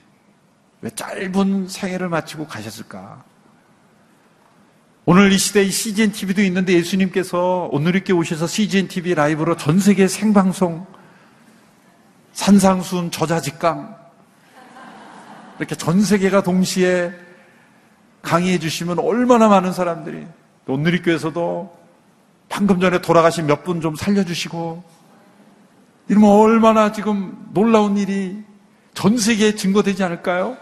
왜 0.81 0.89
짧은 0.91 1.69
생애를 1.69 2.09
마치고 2.09 2.45
가셨을까? 2.47 3.23
오늘 5.05 5.31
이 5.31 5.37
시대에 5.37 5.69
CGN 5.69 6.11
TV도 6.11 6.41
있는데 6.43 6.73
예수님께서 6.73 7.69
오늘 7.71 7.95
이렇게 7.95 8.11
오셔서 8.11 8.45
CGN 8.45 8.89
TV 8.89 9.15
라이브로 9.15 9.55
전 9.55 9.79
세계 9.79 10.07
생방송 10.07 10.85
산상순 12.33 13.11
저자직강 13.11 13.97
이렇게 15.57 15.75
전 15.75 16.01
세계가 16.01 16.43
동시에 16.43 17.13
강의해 18.21 18.59
주시면 18.59 18.99
얼마나 18.99 19.47
많은 19.47 19.71
사람들이 19.71 20.27
교회에서도 20.67 21.77
방금 22.49 22.79
전에 22.79 23.01
돌아가신 23.01 23.45
몇 23.47 23.63
분 23.63 23.81
좀 23.81 23.95
살려주시고 23.95 24.83
이러면 26.09 26.29
얼마나 26.29 26.91
지금 26.91 27.47
놀라운 27.53 27.97
일이 27.97 28.43
전 28.93 29.17
세계에 29.17 29.55
증거되지 29.55 30.03
않을까요? 30.03 30.57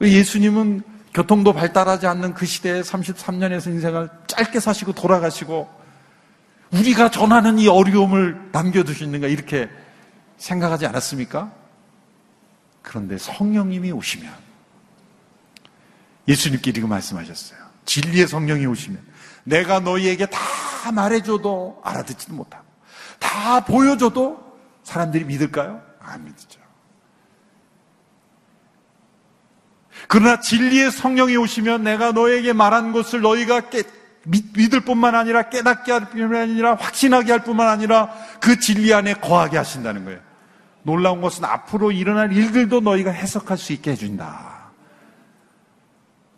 예수님은 0.00 0.82
교통도 1.14 1.52
발달하지 1.52 2.06
않는 2.06 2.34
그 2.34 2.46
시대에 2.46 2.82
33년에서 2.82 3.68
인생을 3.68 4.10
짧게 4.26 4.60
사시고 4.60 4.92
돌아가시고 4.92 5.68
우리가 6.72 7.10
전하는 7.10 7.58
이 7.58 7.68
어려움을 7.68 8.50
남겨두시는가 8.52 9.26
이렇게 9.28 9.68
생각하지 10.36 10.86
않았습니까? 10.86 11.52
그런데 12.82 13.18
성령님이 13.18 13.92
오시면 13.92 14.32
예수님끼리 16.28 16.80
말씀하셨어요. 16.82 17.65
진리의 17.86 18.28
성령이 18.28 18.66
오시면 18.66 19.00
내가 19.44 19.80
너희에게 19.80 20.26
다 20.26 20.92
말해줘도 20.92 21.80
알아듣지도 21.84 22.34
못하고 22.34 22.64
다 23.18 23.64
보여줘도 23.64 24.58
사람들이 24.82 25.24
믿을까요? 25.24 25.82
안 26.00 26.24
믿죠. 26.24 26.60
그러나 30.08 30.40
진리의 30.40 30.90
성령이 30.90 31.36
오시면 31.36 31.82
내가 31.82 32.12
너에게 32.12 32.52
말한 32.52 32.92
것을 32.92 33.22
너희가 33.22 33.70
깨, 33.70 33.82
믿 34.26 34.74
을 34.74 34.80
뿐만 34.80 35.14
아니라 35.14 35.48
깨닫게 35.48 35.92
할 35.92 36.10
뿐만 36.10 36.42
아니라 36.42 36.74
확신하게 36.74 37.32
할 37.32 37.44
뿐만 37.44 37.68
아니라 37.68 38.12
그 38.40 38.58
진리 38.58 38.92
안에 38.92 39.14
거하게 39.14 39.56
하신다는 39.56 40.04
거예요. 40.04 40.20
놀라운 40.82 41.20
것은 41.20 41.44
앞으로 41.44 41.92
일어날 41.92 42.32
일들도 42.32 42.80
너희가 42.80 43.10
해석할 43.10 43.56
수 43.58 43.72
있게 43.72 43.92
해준다. 43.92 44.70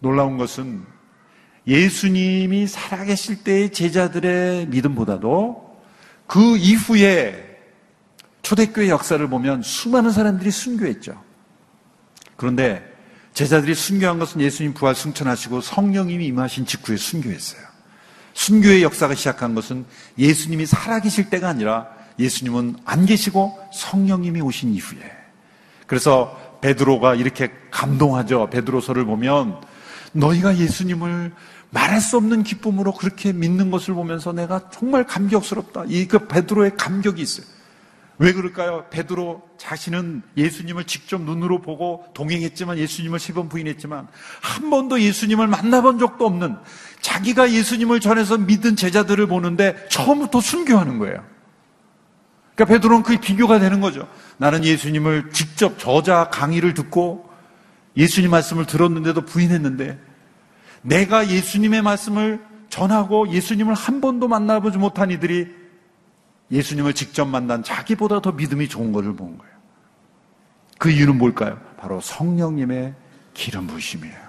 놀라운 0.00 0.38
것은 0.38 0.86
예수님이 1.68 2.66
살아계실 2.66 3.44
때의 3.44 3.70
제자들의 3.70 4.66
믿음보다도 4.68 5.78
그 6.26 6.56
이후에 6.56 7.44
초대교회 8.42 8.88
역사를 8.88 9.28
보면 9.28 9.62
수많은 9.62 10.10
사람들이 10.10 10.50
순교했죠. 10.50 11.22
그런데 12.36 12.82
제자들이 13.34 13.74
순교한 13.74 14.18
것은 14.18 14.40
예수님 14.40 14.72
부활 14.72 14.94
승천하시고 14.94 15.60
성령님이 15.60 16.26
임하신 16.26 16.64
직후에 16.64 16.96
순교했어요. 16.96 17.60
순교의 18.32 18.82
역사가 18.82 19.14
시작한 19.14 19.54
것은 19.54 19.84
예수님이 20.16 20.64
살아계실 20.64 21.28
때가 21.28 21.48
아니라 21.48 21.88
예수님은 22.18 22.76
안 22.84 23.04
계시고 23.04 23.58
성령님이 23.72 24.40
오신 24.40 24.72
이후에. 24.74 25.00
그래서 25.86 26.58
베드로가 26.62 27.14
이렇게 27.14 27.52
감동하죠. 27.70 28.48
베드로서를 28.50 29.04
보면 29.04 29.60
너희가 30.12 30.56
예수님을 30.56 31.32
말할 31.70 32.00
수 32.00 32.16
없는 32.16 32.42
기쁨으로 32.44 32.92
그렇게 32.92 33.32
믿는 33.32 33.70
것을 33.70 33.94
보면서 33.94 34.32
내가 34.32 34.70
정말 34.70 35.04
감격스럽다. 35.04 35.84
이그 35.86 36.28
베드로의 36.28 36.76
감격이 36.76 37.20
있어요. 37.20 37.46
왜 38.20 38.32
그럴까요? 38.32 38.86
베드로 38.90 39.42
자신은 39.58 40.22
예수님을 40.36 40.84
직접 40.84 41.20
눈으로 41.22 41.60
보고 41.60 42.04
동행했지만 42.14 42.78
예수님을 42.78 43.20
세 43.20 43.32
번 43.32 43.48
부인했지만 43.48 44.08
한 44.40 44.70
번도 44.70 45.00
예수님을 45.00 45.46
만나본 45.46 46.00
적도 46.00 46.26
없는 46.26 46.56
자기가 47.00 47.52
예수님을 47.52 48.00
전해서 48.00 48.36
믿은 48.36 48.74
제자들을 48.74 49.26
보는데 49.28 49.76
처음부터 49.88 50.40
순교하는 50.40 50.98
거예요. 50.98 51.24
그러니까 52.56 52.74
베드로는 52.74 53.02
그게 53.04 53.20
비교가 53.20 53.60
되는 53.60 53.80
거죠. 53.80 54.08
나는 54.36 54.64
예수님을 54.64 55.30
직접 55.32 55.78
저자 55.78 56.28
강의를 56.32 56.74
듣고 56.74 57.30
예수님 57.96 58.32
말씀을 58.32 58.66
들었는데도 58.66 59.20
부인했는데 59.26 60.07
내가 60.88 61.28
예수님의 61.28 61.82
말씀을 61.82 62.44
전하고 62.70 63.28
예수님을 63.28 63.74
한 63.74 64.00
번도 64.00 64.28
만나보지 64.28 64.78
못한 64.78 65.10
이들이 65.10 65.54
예수님을 66.50 66.94
직접 66.94 67.26
만난 67.26 67.62
자기보다 67.62 68.20
더 68.20 68.32
믿음이 68.32 68.68
좋은 68.68 68.92
것을 68.92 69.14
본 69.14 69.38
거예요. 69.38 69.52
그 70.78 70.90
이유는 70.90 71.18
뭘까요? 71.18 71.60
바로 71.76 72.00
성령님의 72.00 72.94
기름 73.34 73.66
부으심이에요. 73.66 74.28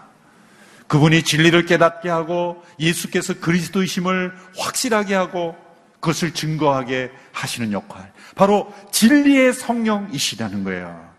그분이 0.88 1.24
진리를 1.24 1.65
깨닫게 1.65 2.10
하고 2.10 2.63
예수께서 2.80 3.39
그리스도이심을 3.39 4.34
확실하게 4.58 5.13
하고 5.15 5.56
그것을 5.95 6.34
증거하게 6.34 7.12
하시는 7.32 7.72
역할. 7.72 8.12
바로 8.36 8.74
진리의 8.91 9.54
성령이시라는 9.54 10.63
거예요. 10.63 11.10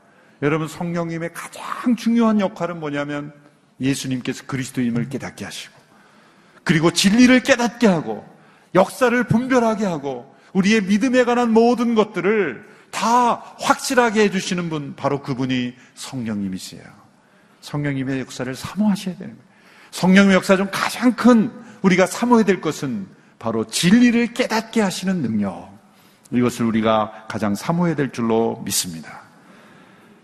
여러분 0.43 0.69
성령님의 0.69 1.33
가장 1.35 1.97
중요한 1.97 2.41
역할은 2.41 2.81
뭐냐면 2.81 3.33
예수님께서 3.81 4.45
그리스도임을 4.47 5.09
깨닫게 5.09 5.45
하시고 5.45 5.75
그리고 6.65 6.91
진리를 6.91 7.43
깨닫게 7.43 7.87
하고 7.87 8.27
역사를 8.75 9.25
분별하게 9.25 9.87
하고 9.87 10.35
우리의 10.53 10.83
믿음에 10.83 11.25
관한 11.25 11.53
모든 11.53 11.95
것들을 11.95 12.69
다 12.91 13.35
확실하게 13.59 14.25
해주시는 14.25 14.69
분 14.69 14.95
바로 14.97 15.23
그분이 15.23 15.75
성령님이세요. 15.95 16.83
성령님의 17.61 18.21
역사를 18.21 18.53
사모하셔야 18.55 19.17
되는 19.17 19.35
거예요. 19.35 19.51
성령의 19.91 20.35
역사 20.35 20.57
중 20.57 20.69
가장 20.71 21.13
큰 21.15 21.53
우리가 21.83 22.07
사모해야 22.07 22.45
될 22.45 22.61
것은 22.61 23.07
바로 23.39 23.67
진리를 23.67 24.35
깨닫게 24.35 24.81
하시는 24.81 25.23
능력. 25.23 25.71
이것을 26.31 26.67
우리가 26.67 27.27
가장 27.29 27.55
사모해야 27.55 27.97
될 27.97 28.13
줄로 28.13 28.63
믿습니다. 28.65 29.23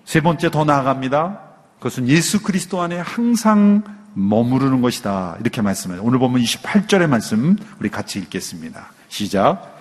세 0.05 0.21
번째 0.21 0.51
더 0.51 0.64
나아갑니다. 0.64 1.46
그것은 1.87 2.09
예수 2.09 2.42
그리스도 2.42 2.81
안에 2.81 2.99
항상 2.99 3.85
머무르는 4.14 4.83
것이다. 4.83 5.37
이렇게 5.38 5.62
말씀해요. 5.62 6.03
오늘 6.03 6.18
보면 6.18 6.42
28절의 6.42 7.07
말씀 7.07 7.57
우리 7.79 7.90
같이 7.90 8.18
읽겠습니다. 8.18 8.88
시작. 9.09 9.72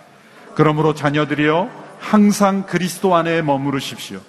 그러므로 0.54 0.94
자녀들이여 0.94 1.68
항상 2.00 2.68
그리스도 2.68 3.16
안에 3.16 3.42
머무르십시오. 3.42 4.22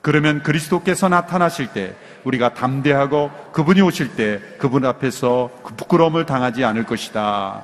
그러면 0.00 0.42
그리스도께서 0.42 1.08
나타나실 1.08 1.68
때 1.68 1.94
우리가 2.24 2.54
담대하고 2.54 3.30
그분이 3.52 3.82
오실 3.82 4.16
때 4.16 4.40
그분 4.58 4.84
앞에서 4.84 5.50
그 5.62 5.76
부끄러움을 5.76 6.26
당하지 6.26 6.64
않을 6.64 6.82
것이다. 6.86 7.62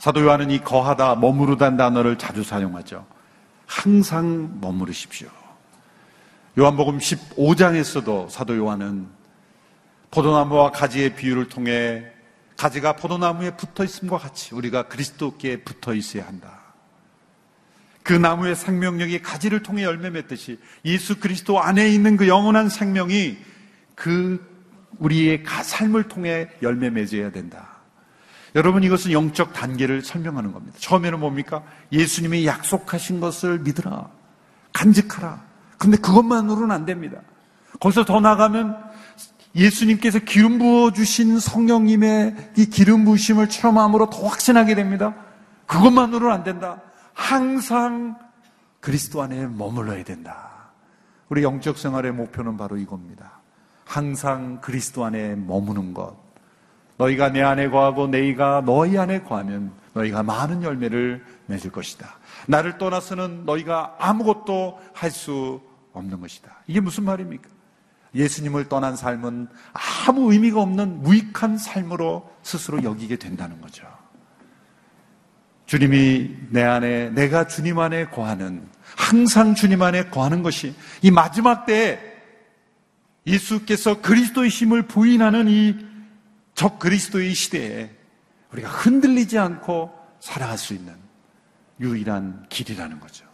사도 0.00 0.22
요한은 0.22 0.50
이 0.50 0.58
거하다, 0.58 1.14
머무르다는 1.16 1.76
단어를 1.76 2.18
자주 2.18 2.42
사용하죠. 2.42 3.06
항상 3.64 4.58
머무르십시오. 4.60 5.28
요한복음 6.58 6.96
15장에서도 6.96 8.30
사도 8.30 8.56
요한은 8.56 9.06
포도나무와 10.10 10.70
가지의 10.70 11.14
비유를 11.14 11.50
통해 11.50 12.06
가지가 12.56 12.96
포도나무에 12.96 13.56
붙어 13.58 13.84
있음과 13.84 14.16
같이 14.16 14.54
우리가 14.54 14.88
그리스도께 14.88 15.64
붙어 15.64 15.92
있어야 15.92 16.26
한다. 16.26 16.60
그 18.02 18.14
나무의 18.14 18.56
생명력이 18.56 19.20
가지를 19.20 19.62
통해 19.62 19.82
열매 19.82 20.08
맺듯이 20.08 20.58
예수 20.86 21.20
그리스도 21.20 21.60
안에 21.60 21.90
있는 21.90 22.16
그 22.16 22.26
영원한 22.26 22.70
생명이 22.70 23.36
그 23.94 24.42
우리의 24.98 25.44
삶을 25.44 26.04
통해 26.04 26.48
열매 26.62 26.88
맺어야 26.88 27.32
된다. 27.32 27.76
여러분 28.54 28.82
이것은 28.82 29.12
영적 29.12 29.52
단계를 29.52 30.00
설명하는 30.00 30.52
겁니다. 30.52 30.78
처음에는 30.80 31.20
뭡니까? 31.20 31.62
예수님이 31.92 32.46
약속하신 32.46 33.20
것을 33.20 33.58
믿으라. 33.58 34.08
간직하라. 34.72 35.55
근데 35.78 35.96
그것만으로는 35.96 36.70
안 36.70 36.84
됩니다. 36.84 37.18
거기서 37.80 38.04
더 38.04 38.20
나가면 38.20 38.76
예수님께서 39.54 40.18
기름 40.20 40.58
부어 40.58 40.92
주신 40.92 41.40
성령님의 41.40 42.52
이 42.56 42.66
기름 42.66 43.04
부으심을 43.04 43.48
체험함으로 43.48 44.10
더 44.10 44.26
확신하게 44.26 44.74
됩니다. 44.74 45.14
그것만으로는 45.66 46.34
안 46.34 46.44
된다. 46.44 46.82
항상 47.14 48.16
그리스도 48.80 49.22
안에 49.22 49.46
머물러야 49.46 50.04
된다. 50.04 50.70
우리 51.28 51.42
영적 51.42 51.78
생활의 51.78 52.12
목표는 52.12 52.56
바로 52.56 52.76
이겁니다. 52.76 53.40
항상 53.84 54.60
그리스도 54.60 55.04
안에 55.04 55.34
머무는 55.34 55.94
것. 55.94 56.25
너희가 56.98 57.30
내 57.30 57.42
안에 57.42 57.68
거하고 57.68 58.06
내가 58.06 58.62
너희 58.64 58.96
안에 58.96 59.22
거하면 59.22 59.72
너희가 59.92 60.22
많은 60.22 60.62
열매를 60.62 61.24
맺을 61.46 61.70
것이다. 61.72 62.18
나를 62.46 62.78
떠나서는 62.78 63.44
너희가 63.44 63.96
아무것도 63.98 64.80
할 64.92 65.10
수 65.10 65.60
없는 65.92 66.20
것이다. 66.20 66.62
이게 66.66 66.80
무슨 66.80 67.04
말입니까? 67.04 67.48
예수님을 68.14 68.68
떠난 68.68 68.96
삶은 68.96 69.48
아무 70.06 70.32
의미가 70.32 70.60
없는 70.60 71.02
무익한 71.02 71.58
삶으로 71.58 72.30
스스로 72.42 72.82
여기게 72.82 73.16
된다는 73.16 73.60
거죠. 73.60 73.86
주님이 75.66 76.34
내 76.50 76.62
안에, 76.62 77.10
내가 77.10 77.46
주님 77.46 77.78
안에 77.78 78.06
거하는, 78.06 78.68
항상 78.96 79.54
주님 79.54 79.82
안에 79.82 80.10
거하는 80.10 80.42
것이 80.42 80.74
이 81.02 81.10
마지막 81.10 81.66
때에 81.66 81.98
예수께서 83.26 84.00
그리스도의 84.00 84.48
힘을 84.50 84.82
부인하는 84.82 85.48
이 85.48 85.74
적 86.56 86.78
그리스도의 86.78 87.34
시대에 87.34 87.90
우리가 88.52 88.68
흔들리지 88.68 89.38
않고 89.38 89.92
살아갈 90.18 90.58
수 90.58 90.74
있는 90.74 90.94
유일한 91.78 92.46
길이라는 92.48 92.98
거죠. 92.98 93.26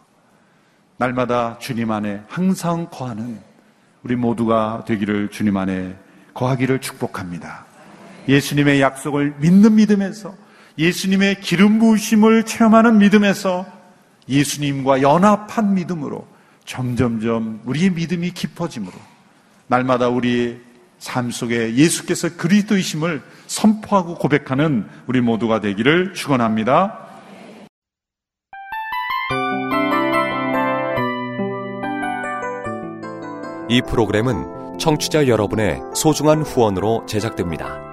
날마다 0.97 1.57
주님 1.57 1.89
안에 1.89 2.21
항상 2.27 2.89
거하는 2.91 3.39
우리 4.03 4.17
모두가 4.17 4.83
되기를 4.85 5.29
주님 5.29 5.55
안에 5.55 5.97
거하기를 6.33 6.81
축복합니다. 6.81 7.65
예수님의 8.27 8.81
약속을 8.81 9.35
믿는 9.39 9.75
믿음에서 9.75 10.35
예수님의 10.77 11.39
기름 11.39 11.79
부으심을 11.79 12.43
체험하는 12.45 12.97
믿음에서 12.97 13.65
예수님과 14.27 15.01
연합한 15.01 15.75
믿음으로 15.75 16.27
점점점 16.65 17.61
우리의 17.65 17.91
믿음이 17.91 18.31
깊어짐으로 18.31 18.93
날마다 19.67 20.09
우리의 20.09 20.72
삶 21.03 21.31
속에 21.31 21.75
예수께서 21.75 22.37
그리스도이심을 22.37 23.21
선포하고 23.47 24.15
고백하는 24.15 24.87
우리 25.05 25.19
모두가 25.19 25.59
되기를 25.59 26.13
축원합니다. 26.13 26.97
이 33.67 33.81
프로그램은 33.81 34.77
청취자 34.79 35.27
여러분의 35.27 35.81
소중한 35.93 36.41
후원으로 36.41 37.05
제작됩니다. 37.05 37.92